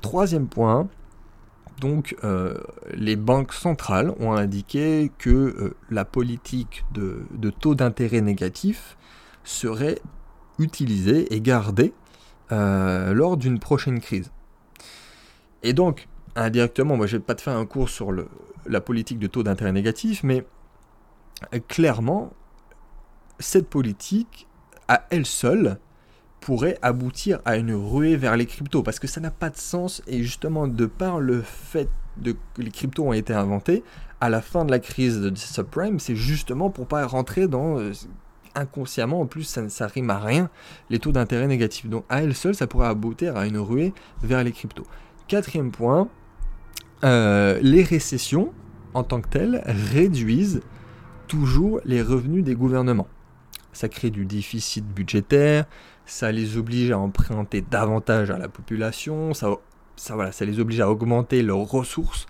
Troisième 0.00 0.46
point, 0.46 0.88
donc 1.80 2.14
euh, 2.22 2.54
les 2.92 3.16
banques 3.16 3.54
centrales 3.54 4.12
ont 4.20 4.32
indiqué 4.32 5.10
que 5.18 5.30
euh, 5.30 5.74
la 5.90 6.04
politique 6.04 6.84
de, 6.92 7.24
taux 7.50 7.74
d'intérêt 7.74 8.20
négatif 8.20 8.96
serait 9.44 9.98
utilisée 10.58 11.34
et 11.34 11.40
gardée 11.40 11.94
euh, 12.52 13.14
lors 13.14 13.36
d'une 13.36 13.58
prochaine 13.58 14.00
crise. 14.00 14.30
Et 15.62 15.72
donc, 15.72 16.06
indirectement, 16.36 16.96
moi 16.96 17.06
je 17.06 17.16
vais 17.16 17.22
pas 17.22 17.34
te 17.34 17.42
faire 17.42 17.56
un 17.56 17.66
cours 17.66 17.88
sur 17.88 18.12
la 18.66 18.80
politique 18.80 19.18
de 19.18 19.26
taux 19.26 19.42
d'intérêt 19.42 19.72
négatif, 19.72 20.22
mais 20.22 20.44
clairement, 21.68 22.32
cette 23.38 23.68
politique, 23.68 24.46
à 24.88 25.06
elle 25.10 25.26
seule, 25.26 25.78
pourrait 26.40 26.78
aboutir 26.82 27.40
à 27.44 27.56
une 27.56 27.72
ruée 27.72 28.16
vers 28.16 28.36
les 28.36 28.46
cryptos. 28.46 28.82
Parce 28.82 28.98
que 28.98 29.06
ça 29.06 29.20
n'a 29.20 29.30
pas 29.30 29.50
de 29.50 29.56
sens. 29.56 30.02
Et 30.06 30.22
justement 30.22 30.66
de 30.66 30.86
par 30.86 31.20
le 31.20 31.42
fait 31.42 31.88
que 32.22 32.32
les 32.58 32.70
cryptos 32.70 33.04
ont 33.04 33.12
été 33.12 33.32
inventés 33.32 33.82
à 34.20 34.28
la 34.28 34.40
fin 34.40 34.64
de 34.64 34.70
la 34.70 34.78
crise 34.78 35.20
de 35.20 35.34
subprime 35.34 35.98
c'est 35.98 36.16
justement 36.16 36.70
pour 36.70 36.86
pas 36.86 37.06
rentrer 37.06 37.48
dans 37.48 37.78
euh, 37.78 37.92
inconsciemment 38.54 39.20
en 39.20 39.26
plus 39.26 39.44
ça, 39.44 39.68
ça 39.68 39.86
rime 39.86 40.10
à 40.10 40.18
rien 40.18 40.50
les 40.90 40.98
taux 40.98 41.12
d'intérêt 41.12 41.46
négatifs. 41.46 41.88
Donc 41.88 42.04
à 42.08 42.22
elle 42.22 42.34
seule 42.34 42.54
ça 42.54 42.66
pourrait 42.66 42.88
aboutir 42.88 43.36
à 43.36 43.46
une 43.46 43.58
ruée 43.58 43.94
vers 44.22 44.44
les 44.44 44.52
cryptos. 44.52 44.86
Quatrième 45.28 45.70
point 45.70 46.08
euh, 47.02 47.58
les 47.62 47.82
récessions 47.82 48.52
en 48.92 49.04
tant 49.04 49.20
que 49.20 49.28
telles 49.28 49.62
réduisent 49.66 50.60
toujours 51.28 51.80
les 51.84 52.02
revenus 52.02 52.44
des 52.44 52.54
gouvernements. 52.54 53.08
Ça 53.72 53.88
crée 53.88 54.10
du 54.10 54.26
déficit 54.26 54.84
budgétaire, 54.84 55.64
ça 56.10 56.32
les 56.32 56.56
oblige 56.56 56.90
à 56.90 56.98
emprunter 56.98 57.60
davantage 57.62 58.30
à 58.30 58.38
la 58.38 58.48
population, 58.48 59.32
ça, 59.32 59.50
ça, 59.96 60.14
voilà, 60.14 60.32
ça 60.32 60.44
les 60.44 60.58
oblige 60.58 60.80
à 60.80 60.90
augmenter 60.90 61.42
leurs 61.42 61.58
ressources. 61.58 62.26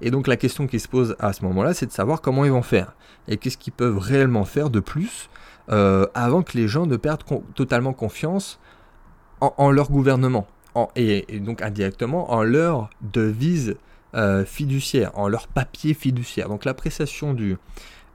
Et 0.00 0.10
donc 0.10 0.26
la 0.26 0.36
question 0.36 0.66
qui 0.66 0.78
se 0.78 0.88
pose 0.88 1.16
à 1.18 1.32
ce 1.32 1.44
moment-là, 1.44 1.74
c'est 1.74 1.86
de 1.86 1.92
savoir 1.92 2.20
comment 2.20 2.44
ils 2.44 2.52
vont 2.52 2.62
faire. 2.62 2.94
Et 3.28 3.36
qu'est-ce 3.36 3.58
qu'ils 3.58 3.72
peuvent 3.72 3.98
réellement 3.98 4.44
faire 4.44 4.70
de 4.70 4.80
plus 4.80 5.28
euh, 5.70 6.06
avant 6.14 6.42
que 6.42 6.56
les 6.56 6.68
gens 6.68 6.86
ne 6.86 6.96
perdent 6.96 7.24
totalement 7.54 7.92
confiance 7.92 8.60
en, 9.40 9.70
leur 9.70 9.90
gouvernement. 9.90 10.46
et, 10.96 11.40
donc 11.40 11.60
indirectement 11.60 12.32
en 12.32 12.42
leur 12.42 12.88
devise 13.02 13.76
euh, 14.14 14.44
fiduciaire, 14.44 15.10
en 15.18 15.28
leur 15.28 15.48
papier 15.48 15.92
fiduciaire. 15.92 16.48
Donc 16.48 16.64
l'appréciation 16.64 17.36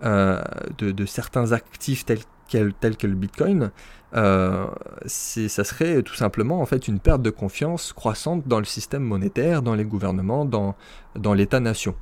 euh, 0.03 0.41
de, 0.77 0.91
de, 0.91 1.05
certains 1.05 1.51
actifs 1.51 2.05
tels 2.05 2.23
tel 2.50 2.98
que 2.98 3.08
le 3.08 3.15
Bitcoin, 3.15 3.72
euh, 4.15 4.65
ça 5.06 5.63
serait 5.63 6.01
tout 6.01 6.15
simplement 6.15 6.62
en 6.62 6.65
fait 6.65 6.88
une 6.88 7.00
perte 7.00 7.22
de 7.22 7.29
confiance 7.29 7.94
croissante 7.94 8.48
dans 8.48 8.60
le 8.60 8.65
système 8.65 9.03
monétaire, 9.03 9.62
dans 9.62 9.75
les 9.75 9.86
gouvernements, 9.86 10.46
dans, 10.46 10.75
dans 11.15 11.34
l'État-nation. 11.34 11.96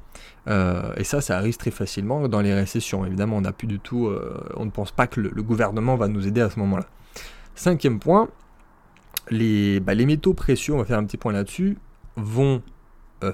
Euh, 0.48 0.94
et 0.96 1.04
ça, 1.04 1.20
ça 1.20 1.38
arrive 1.38 1.58
très 1.58 1.72
facilement 1.72 2.28
dans 2.28 2.42
les 2.42 2.54
récessions. 2.54 3.06
Évidemment, 3.06 3.38
on 3.38 3.42
n'a 3.42 3.52
plus 3.52 3.68
du 3.68 3.80
tout, 3.80 4.08
euh, 4.08 4.42
on 4.56 4.66
ne 4.66 4.72
pense 4.72 4.92
pas 4.92 5.08
que 5.08 5.20
le, 5.20 5.44
gouvernement 5.44 5.96
va 5.96 6.08
nous 6.08 6.26
aider 6.26 6.42
à 6.42 6.50
ce 6.50 6.60
moment-là. 6.60 6.86
Cinquième 7.56 8.00
point, 8.00 8.30
les, 9.30 9.80
bah, 9.80 9.94
les 9.94 10.06
métaux 10.06 10.34
précieux, 10.34 10.74
on 10.74 10.78
va 10.78 10.86
faire 10.86 11.00
un 11.00 11.06
petit 11.06 11.18
point 11.18 11.34
là-dessus, 11.34 11.78
vont 12.16 12.62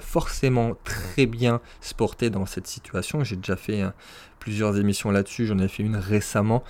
forcément 0.00 0.76
très 0.84 1.26
bien 1.26 1.60
se 1.80 1.94
porter 1.94 2.30
dans 2.30 2.46
cette 2.46 2.66
situation. 2.66 3.24
J'ai 3.24 3.36
déjà 3.36 3.56
fait 3.56 3.82
plusieurs 4.38 4.78
émissions 4.78 5.10
là-dessus, 5.10 5.46
j'en 5.46 5.58
ai 5.58 5.68
fait 5.68 5.82
une 5.82 5.96
récemment. 5.96 6.64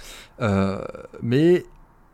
mais 1.23 1.65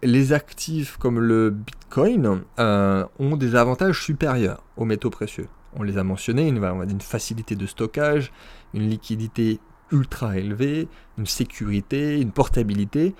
les 0.02 0.32
actifs 0.32 0.96
comme 0.96 1.20
le 1.20 1.50
Bitcoin 1.50 2.42
ont 2.58 3.36
des 3.36 3.54
avantages 3.54 4.02
supérieurs 4.02 4.62
aux 4.76 4.84
métaux 4.84 5.10
précieux. 5.10 5.48
On 5.74 5.82
les 5.82 5.98
a 5.98 6.04
mentionnés, 6.04 6.52
on 6.52 6.82
une 6.82 7.00
facilité 7.00 7.54
de 7.54 7.66
stockage, 7.66 8.32
une 8.74 8.88
liquidité 8.88 9.60
ultra 9.92 10.36
élevée, 10.36 10.88
une 11.18 11.26
sécurité, 11.26 12.20
une 12.20 12.32
portabilité 12.32 13.14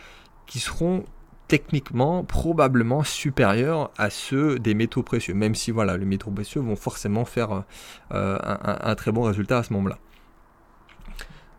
qui 0.46 0.58
seront 0.58 1.04
techniquement 1.50 2.23
probablement 2.23 3.02
supérieurs 3.02 3.90
à 3.99 4.09
ceux 4.09 4.61
des 4.61 4.73
métaux 4.73 5.02
précieux, 5.02 5.35
même 5.35 5.57
si 5.57 5.73
voilà, 5.73 5.97
les 5.97 6.04
métaux 6.04 6.30
précieux 6.30 6.61
vont 6.61 6.76
forcément 6.76 7.25
faire 7.25 7.64
euh, 8.12 8.38
un, 8.40 8.95
très 8.95 9.11
bon 9.11 9.23
résultat 9.23 9.59
à 9.59 9.62
ce 9.64 9.73
moment-là. 9.73 9.99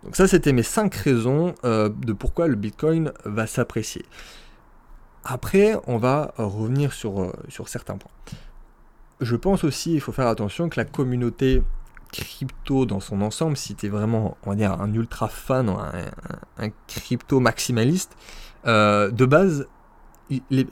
Donc 0.05 0.15
ça, 0.15 0.29
c'était 0.29 0.53
mes 0.53 0.63
5 0.63 0.95
raisons 0.95 1.55
euh, 1.65 1.89
de 1.89 2.13
pourquoi 2.13 2.47
le 2.47 2.55
Bitcoin 2.55 3.11
va 3.25 3.47
s'apprécier. 3.47 4.05
Après, 5.25 5.75
on 5.87 5.97
va 5.97 6.33
revenir 6.37 6.93
sur, 6.93 7.21
euh, 7.21 7.33
sur 7.49 7.67
certains 7.67 7.97
points. 7.97 8.11
Je 9.19 9.35
pense 9.35 9.65
aussi, 9.65 9.93
il 9.93 9.99
faut 9.99 10.13
faire 10.13 10.27
attention 10.27 10.69
que 10.69 10.79
la 10.79 10.85
communauté 10.85 11.61
crypto 12.13 12.85
dans 12.85 13.01
son 13.01 13.21
ensemble, 13.21 13.57
si 13.57 13.75
tu 13.75 13.87
es 13.87 13.89
vraiment, 13.89 14.37
on 14.45 14.51
va 14.51 14.55
dire, 14.55 14.71
un 14.71 14.93
ultra 14.93 15.27
fan, 15.27 15.67
un, 15.67 15.91
un 16.57 16.69
crypto 16.87 17.41
maximaliste, 17.41 18.15
de 18.65 19.25
base, 19.25 19.67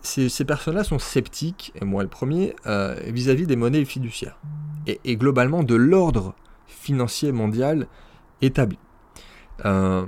ces, 0.01 0.45
personnes-là 0.45 0.83
sont 0.83 0.99
sceptiques, 0.99 1.73
et 1.79 1.85
moi 1.85 2.03
le 2.03 2.09
premier, 2.09 2.55
euh, 2.65 2.95
vis-à-vis 3.07 3.47
des 3.47 3.55
monnaies 3.55 3.85
fiduciaires, 3.85 4.39
et, 4.87 5.17
globalement 5.17 5.63
de 5.63 5.75
l'ordre 5.75 6.33
financier 6.67 7.31
mondial 7.31 7.87
établi. 8.41 8.79
Euh, 9.65 10.05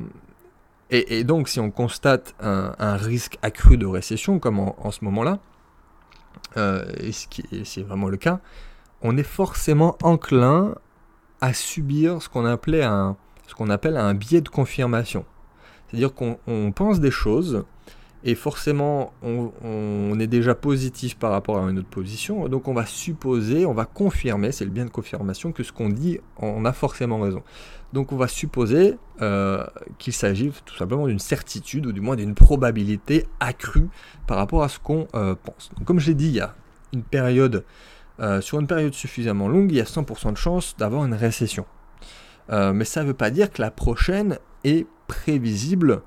et, 0.89 1.23
donc 1.23 1.49
si 1.49 1.59
on 1.59 1.71
constate 1.71 2.35
un, 2.39 2.95
risque 2.95 3.37
accru 3.41 3.77
de 3.77 3.85
récession, 3.85 4.39
comme 4.39 4.59
en, 4.59 4.91
ce 4.91 5.03
moment-là, 5.05 5.39
euh, 6.57 6.85
et 6.99 7.11
c'est 7.63 7.81
vraiment 7.81 8.09
le 8.09 8.17
cas, 8.17 8.39
on 9.01 9.17
est 9.17 9.23
forcément 9.23 9.97
enclin 10.03 10.75
à 11.39 11.53
subir 11.53 12.21
ce 12.21 12.29
qu'on 12.29 12.45
appelait 12.45 12.87
ce 13.47 13.55
qu'on 13.55 13.69
appelle 13.69 13.97
un 13.97 14.13
biais 14.13 14.41
de 14.41 14.49
confirmation. 14.49 15.25
C'est-à-dire 15.87 16.13
qu'on 16.13 16.71
pense 16.73 17.01
des 17.01 17.11
choses, 17.11 17.65
et 18.23 18.35
forcément 18.35 19.13
on, 19.23 20.19
est 20.19 20.27
déjà 20.27 20.53
positif 20.53 21.17
par 21.17 21.31
rapport 21.31 21.57
à 21.57 21.69
une 21.69 21.79
autre 21.79 21.89
position, 21.89 22.47
donc 22.47 22.67
on 22.67 22.73
va 22.73 22.85
supposer, 22.85 23.65
on 23.65 23.73
va 23.73 23.85
confirmer, 23.85 24.51
c'est 24.51 24.65
le 24.65 24.71
bien 24.71 24.85
de 24.85 24.91
confirmation, 24.91 25.51
que 25.51 25.63
ce 25.63 25.71
qu'on 25.71 25.89
dit, 25.89 26.19
on 26.37 26.65
a 26.65 26.73
forcément 26.73 27.19
raison. 27.19 27.41
Donc 27.93 28.11
on 28.11 28.17
va 28.17 28.27
supposer 28.27 28.97
euh, 29.21 29.65
qu'il 29.97 30.13
s'agit 30.13 30.51
tout 30.65 30.75
simplement 30.75 31.07
d'une 31.07 31.19
certitude, 31.19 31.85
ou 31.87 31.91
du 31.91 32.01
moins 32.01 32.15
d'une 32.15 32.35
probabilité 32.35 33.25
accrue 33.39 33.89
par 34.27 34.37
rapport 34.37 34.63
à 34.63 34.69
ce 34.69 34.79
qu'on 34.79 35.07
euh, 35.15 35.35
pense. 35.35 35.71
comme 35.85 35.99
je 35.99 36.07
l'ai 36.07 36.15
dit, 36.15 36.27
il 36.27 36.35
y 36.35 36.41
a 36.41 36.55
une 36.93 37.03
période, 37.03 37.65
euh, 38.19 38.39
sur 38.41 38.59
une 38.59 38.67
période 38.67 38.93
suffisamment 38.93 39.47
longue, 39.47 39.71
il 39.71 39.77
y 39.77 39.81
a 39.81 39.85
100% 39.85 40.33
de 40.33 40.37
chance 40.37 40.75
d'avoir 40.77 41.05
une 41.05 41.15
récession. 41.15 41.65
mais 42.49 42.85
ça 42.85 43.01
ne 43.01 43.07
veut 43.07 43.13
pas 43.13 43.31
dire 43.31 43.49
que 43.51 43.61
la 43.61 43.71
prochaine 43.71 44.37
est 44.63 44.85
prévisible 45.07 46.01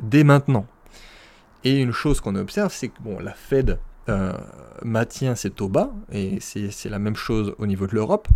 dès 0.00 0.24
maintenant. 0.24 0.66
Et 1.64 1.80
une 1.80 1.92
chose 1.92 2.20
qu'on 2.20 2.34
observe, 2.36 2.72
c'est 2.72 2.88
que 2.88 3.00
bon, 3.00 3.18
la 3.18 3.32
Fed 3.32 3.78
euh, 4.08 4.32
maintient 4.82 5.34
ses 5.34 5.50
taux 5.50 5.68
bas, 5.68 5.92
et 6.12 6.38
c'est 6.40 6.88
la 6.88 6.98
même 6.98 7.16
chose 7.16 7.54
au 7.58 7.66
niveau 7.66 7.86
de 7.86 7.94
l'Europe, 7.94 8.28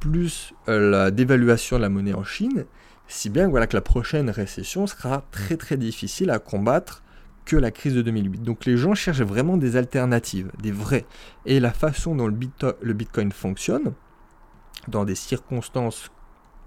plus 0.00 0.54
euh, 0.68 0.90
la 0.90 1.10
dévaluation 1.10 1.76
de 1.76 1.82
la 1.82 1.88
monnaie 1.88 2.14
en 2.14 2.24
Chine, 2.24 2.64
si 3.08 3.30
bien 3.30 3.48
voilà, 3.48 3.66
que 3.66 3.76
la 3.76 3.82
prochaine 3.82 4.30
récession 4.30 4.86
sera 4.86 5.24
très 5.30 5.56
très 5.56 5.76
difficile 5.76 6.30
à 6.30 6.38
combattre 6.38 7.02
que 7.44 7.56
la 7.56 7.70
crise 7.70 7.94
de 7.94 8.02
2008. 8.02 8.42
Donc 8.42 8.64
les 8.64 8.76
gens 8.76 8.94
cherchent 8.94 9.20
vraiment 9.20 9.56
des 9.56 9.76
alternatives, 9.76 10.50
des 10.60 10.72
vraies. 10.72 11.06
Et 11.46 11.60
la 11.60 11.72
façon 11.72 12.14
dont 12.14 12.26
le, 12.26 12.92
Bitcoin 12.92 13.32
fonctionne, 13.32 13.92
dans 14.88 15.04
des 15.04 15.14
circonstances 15.14 16.10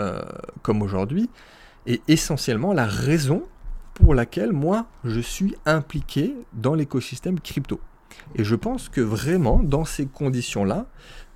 euh, 0.01 0.21
comme 0.61 0.81
aujourd'hui, 0.81 1.29
est 1.85 2.01
essentiellement 2.07 2.73
la 2.73 2.85
raison 2.85 3.43
pour 4.01 4.15
laquelle 4.15 4.51
moi 4.51 4.87
je 5.03 5.19
suis 5.19 5.55
impliqué 5.65 6.35
dans 6.53 6.73
l'écosystème 6.73 7.39
crypto. 7.39 7.79
Et 8.35 8.43
je 8.43 8.55
pense 8.55 8.89
que 8.89 9.01
vraiment 9.01 9.59
dans 9.63 9.85
ces 9.85 10.05
conditions-là, 10.05 10.87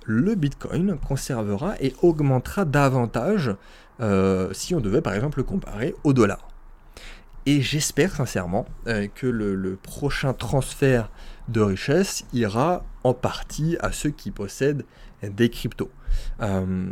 le 0.04 0.34
Bitcoin 0.34 0.98
conservera 0.98 1.74
et 1.80 1.94
augmentera 2.02 2.64
davantage 2.64 3.54
euh, 4.00 4.52
si 4.52 4.74
on 4.74 4.80
devait 4.80 5.02
par 5.02 5.14
exemple 5.14 5.38
le 5.38 5.44
comparer 5.44 5.94
au 6.04 6.12
dollar. 6.12 6.48
Et 7.46 7.60
j'espère 7.60 8.16
sincèrement 8.16 8.64
euh, 8.86 9.06
que 9.14 9.26
le, 9.26 9.76
prochain 9.76 10.32
transfert 10.32 11.10
de 11.48 11.60
richesse 11.60 12.24
ira 12.32 12.84
en 13.02 13.12
partie 13.12 13.76
à 13.80 13.92
ceux 13.92 14.10
qui 14.10 14.30
possèdent 14.30 14.84
des 15.30 15.48
cryptos. 15.50 15.90
Euh, 16.40 16.86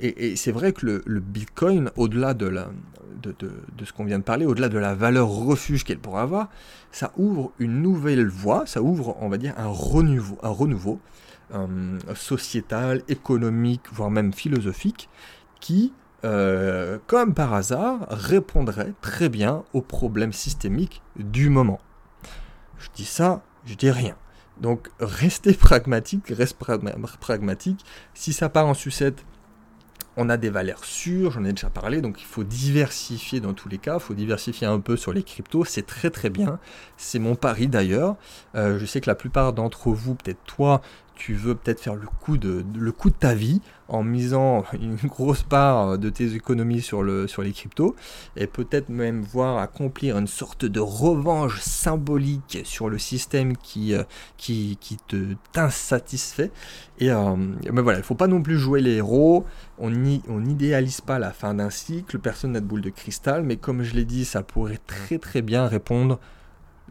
et, 0.00 0.36
c'est 0.36 0.52
vrai 0.52 0.72
que 0.72 1.02
le, 1.04 1.20
Bitcoin, 1.20 1.90
au-delà 1.96 2.34
de, 2.34 2.64
ce 3.84 3.92
qu'on 3.92 4.04
vient 4.04 4.18
de 4.18 4.24
parler, 4.24 4.46
au-delà 4.46 4.68
de 4.68 4.78
la 4.78 4.94
valeur 4.94 5.28
refuge 5.28 5.84
qu'elle 5.84 5.98
pourrait 5.98 6.22
avoir, 6.22 6.48
ça 6.90 7.12
ouvre 7.16 7.52
une 7.58 7.82
nouvelle 7.82 8.26
voie, 8.26 8.64
ça 8.66 8.82
ouvre, 8.82 9.16
on 9.20 9.28
va 9.28 9.36
dire, 9.36 9.54
un 9.58 9.68
renouveau, 9.68 10.38
un 10.42 10.48
renouveau 10.48 11.00
euh, 11.54 11.98
sociétal, 12.14 13.02
économique, 13.08 13.82
voire 13.92 14.10
même 14.10 14.32
philosophique, 14.32 15.08
qui, 15.60 15.92
euh, 16.24 16.98
comme 17.06 17.34
par 17.34 17.52
hasard, 17.52 18.06
répondrait 18.08 18.94
très 19.00 19.28
bien 19.28 19.64
aux 19.74 19.82
problèmes 19.82 20.32
systémiques 20.32 21.02
du 21.16 21.50
moment. 21.50 21.80
Je 22.78 22.88
dis 22.94 23.04
ça, 23.04 23.42
je 23.66 23.74
dis 23.74 23.90
rien. 23.90 24.16
Donc 24.60 24.88
restez 25.00 25.54
pragmatique, 25.54 26.28
reste 26.28 26.56
pragmatique. 27.20 27.84
Si 28.14 28.32
ça 28.32 28.48
part 28.48 28.66
en 28.66 28.74
sucette, 28.74 29.24
on 30.16 30.28
a 30.28 30.36
des 30.36 30.50
valeurs 30.50 30.84
sûres, 30.84 31.30
j'en 31.30 31.44
ai 31.44 31.52
déjà 31.52 31.70
parlé, 31.70 32.00
donc 32.00 32.20
il 32.20 32.26
faut 32.26 32.44
diversifier 32.44 33.40
dans 33.40 33.54
tous 33.54 33.68
les 33.68 33.78
cas, 33.78 33.94
il 33.94 34.00
faut 34.00 34.14
diversifier 34.14 34.66
un 34.66 34.80
peu 34.80 34.96
sur 34.96 35.12
les 35.12 35.22
cryptos, 35.22 35.64
c'est 35.64 35.86
très 35.86 36.10
très 36.10 36.30
bien, 36.30 36.58
c'est 36.96 37.18
mon 37.18 37.36
pari 37.36 37.68
d'ailleurs. 37.68 38.16
Euh, 38.54 38.78
je 38.78 38.86
sais 38.86 39.00
que 39.00 39.08
la 39.08 39.14
plupart 39.14 39.52
d'entre 39.52 39.90
vous, 39.90 40.14
peut-être 40.14 40.42
toi, 40.44 40.82
tu 41.14 41.34
veux 41.34 41.54
peut-être 41.54 41.80
faire 41.80 41.94
le 41.94 42.06
coup, 42.06 42.38
de, 42.38 42.64
le 42.74 42.92
coup 42.92 43.10
de 43.10 43.14
ta 43.14 43.34
vie 43.34 43.60
en 43.88 44.02
misant 44.02 44.64
une 44.72 44.96
grosse 45.04 45.42
part 45.42 45.98
de 45.98 46.08
tes 46.08 46.34
économies 46.34 46.80
sur, 46.80 47.02
le, 47.02 47.26
sur 47.26 47.42
les 47.42 47.52
cryptos 47.52 47.94
et 48.36 48.46
peut-être 48.46 48.88
même 48.88 49.20
voir 49.20 49.58
accomplir 49.58 50.16
une 50.16 50.26
sorte 50.26 50.64
de 50.64 50.80
revanche 50.80 51.60
symbolique 51.60 52.60
sur 52.64 52.88
le 52.88 52.98
système 52.98 53.56
qui, 53.56 53.94
euh, 53.94 54.04
qui, 54.36 54.78
qui 54.80 54.96
te 54.96 55.34
t'insatisfait. 55.52 56.50
Et 56.98 57.10
euh, 57.10 57.36
mais 57.72 57.82
voilà, 57.82 57.98
il 57.98 58.04
faut 58.04 58.14
pas 58.14 58.28
non 58.28 58.42
plus 58.42 58.58
jouer 58.58 58.80
les 58.80 58.96
héros, 58.96 59.44
on 59.78 59.90
n'idéalise 59.90 61.00
pas 61.00 61.18
la 61.18 61.32
fin 61.32 61.54
d'un 61.54 61.70
cycle, 61.70 62.18
personne 62.18 62.52
n'a 62.52 62.60
de 62.60 62.66
boule 62.66 62.82
de 62.82 62.90
cristal, 62.90 63.42
mais 63.42 63.56
comme 63.56 63.82
je 63.82 63.94
l'ai 63.94 64.04
dit, 64.04 64.24
ça 64.24 64.42
pourrait 64.42 64.80
très 64.86 65.18
très 65.18 65.42
bien 65.42 65.66
répondre 65.66 66.18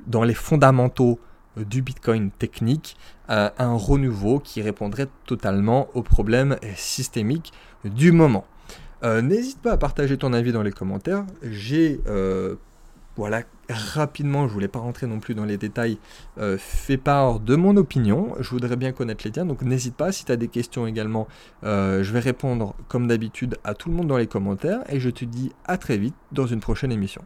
dans 0.07 0.23
les 0.23 0.33
fondamentaux 0.33 1.19
du 1.57 1.81
Bitcoin 1.81 2.31
technique, 2.31 2.95
un 3.27 3.73
renouveau 3.75 4.39
qui 4.39 4.61
répondrait 4.61 5.07
totalement 5.25 5.87
aux 5.93 6.03
problèmes 6.03 6.57
systémiques 6.75 7.53
du 7.83 8.11
moment. 8.11 8.45
Euh, 9.03 9.21
n'hésite 9.21 9.61
pas 9.61 9.71
à 9.71 9.77
partager 9.77 10.17
ton 10.17 10.33
avis 10.33 10.51
dans 10.51 10.63
les 10.63 10.71
commentaires. 10.71 11.25
J'ai, 11.41 12.01
euh, 12.07 12.55
voilà, 13.15 13.43
rapidement, 13.69 14.47
je 14.47 14.53
voulais 14.53 14.67
pas 14.67 14.79
rentrer 14.79 15.07
non 15.07 15.19
plus 15.19 15.35
dans 15.35 15.45
les 15.45 15.57
détails, 15.57 15.97
euh, 16.37 16.57
fait 16.57 16.97
part 16.97 17.39
de 17.39 17.55
mon 17.55 17.77
opinion. 17.77 18.35
Je 18.39 18.49
voudrais 18.49 18.75
bien 18.75 18.91
connaître 18.91 19.23
les 19.25 19.31
tiens, 19.31 19.45
donc 19.45 19.61
n'hésite 19.61 19.95
pas. 19.95 20.11
Si 20.11 20.25
tu 20.25 20.31
as 20.31 20.37
des 20.37 20.49
questions 20.49 20.85
également, 20.85 21.27
je 21.63 22.11
vais 22.11 22.19
répondre 22.19 22.75
comme 22.87 23.07
d'habitude 23.07 23.57
à 23.63 23.73
tout 23.73 23.89
le 23.89 23.95
monde 23.95 24.07
dans 24.07 24.17
les 24.17 24.27
commentaires. 24.27 24.81
Et 24.89 24.99
je 24.99 25.09
te 25.09 25.25
dis 25.25 25.51
à 25.65 25.77
très 25.77 25.97
vite 25.97 26.15
dans 26.31 26.47
une 26.47 26.59
prochaine 26.59 26.91
émission. 26.91 27.23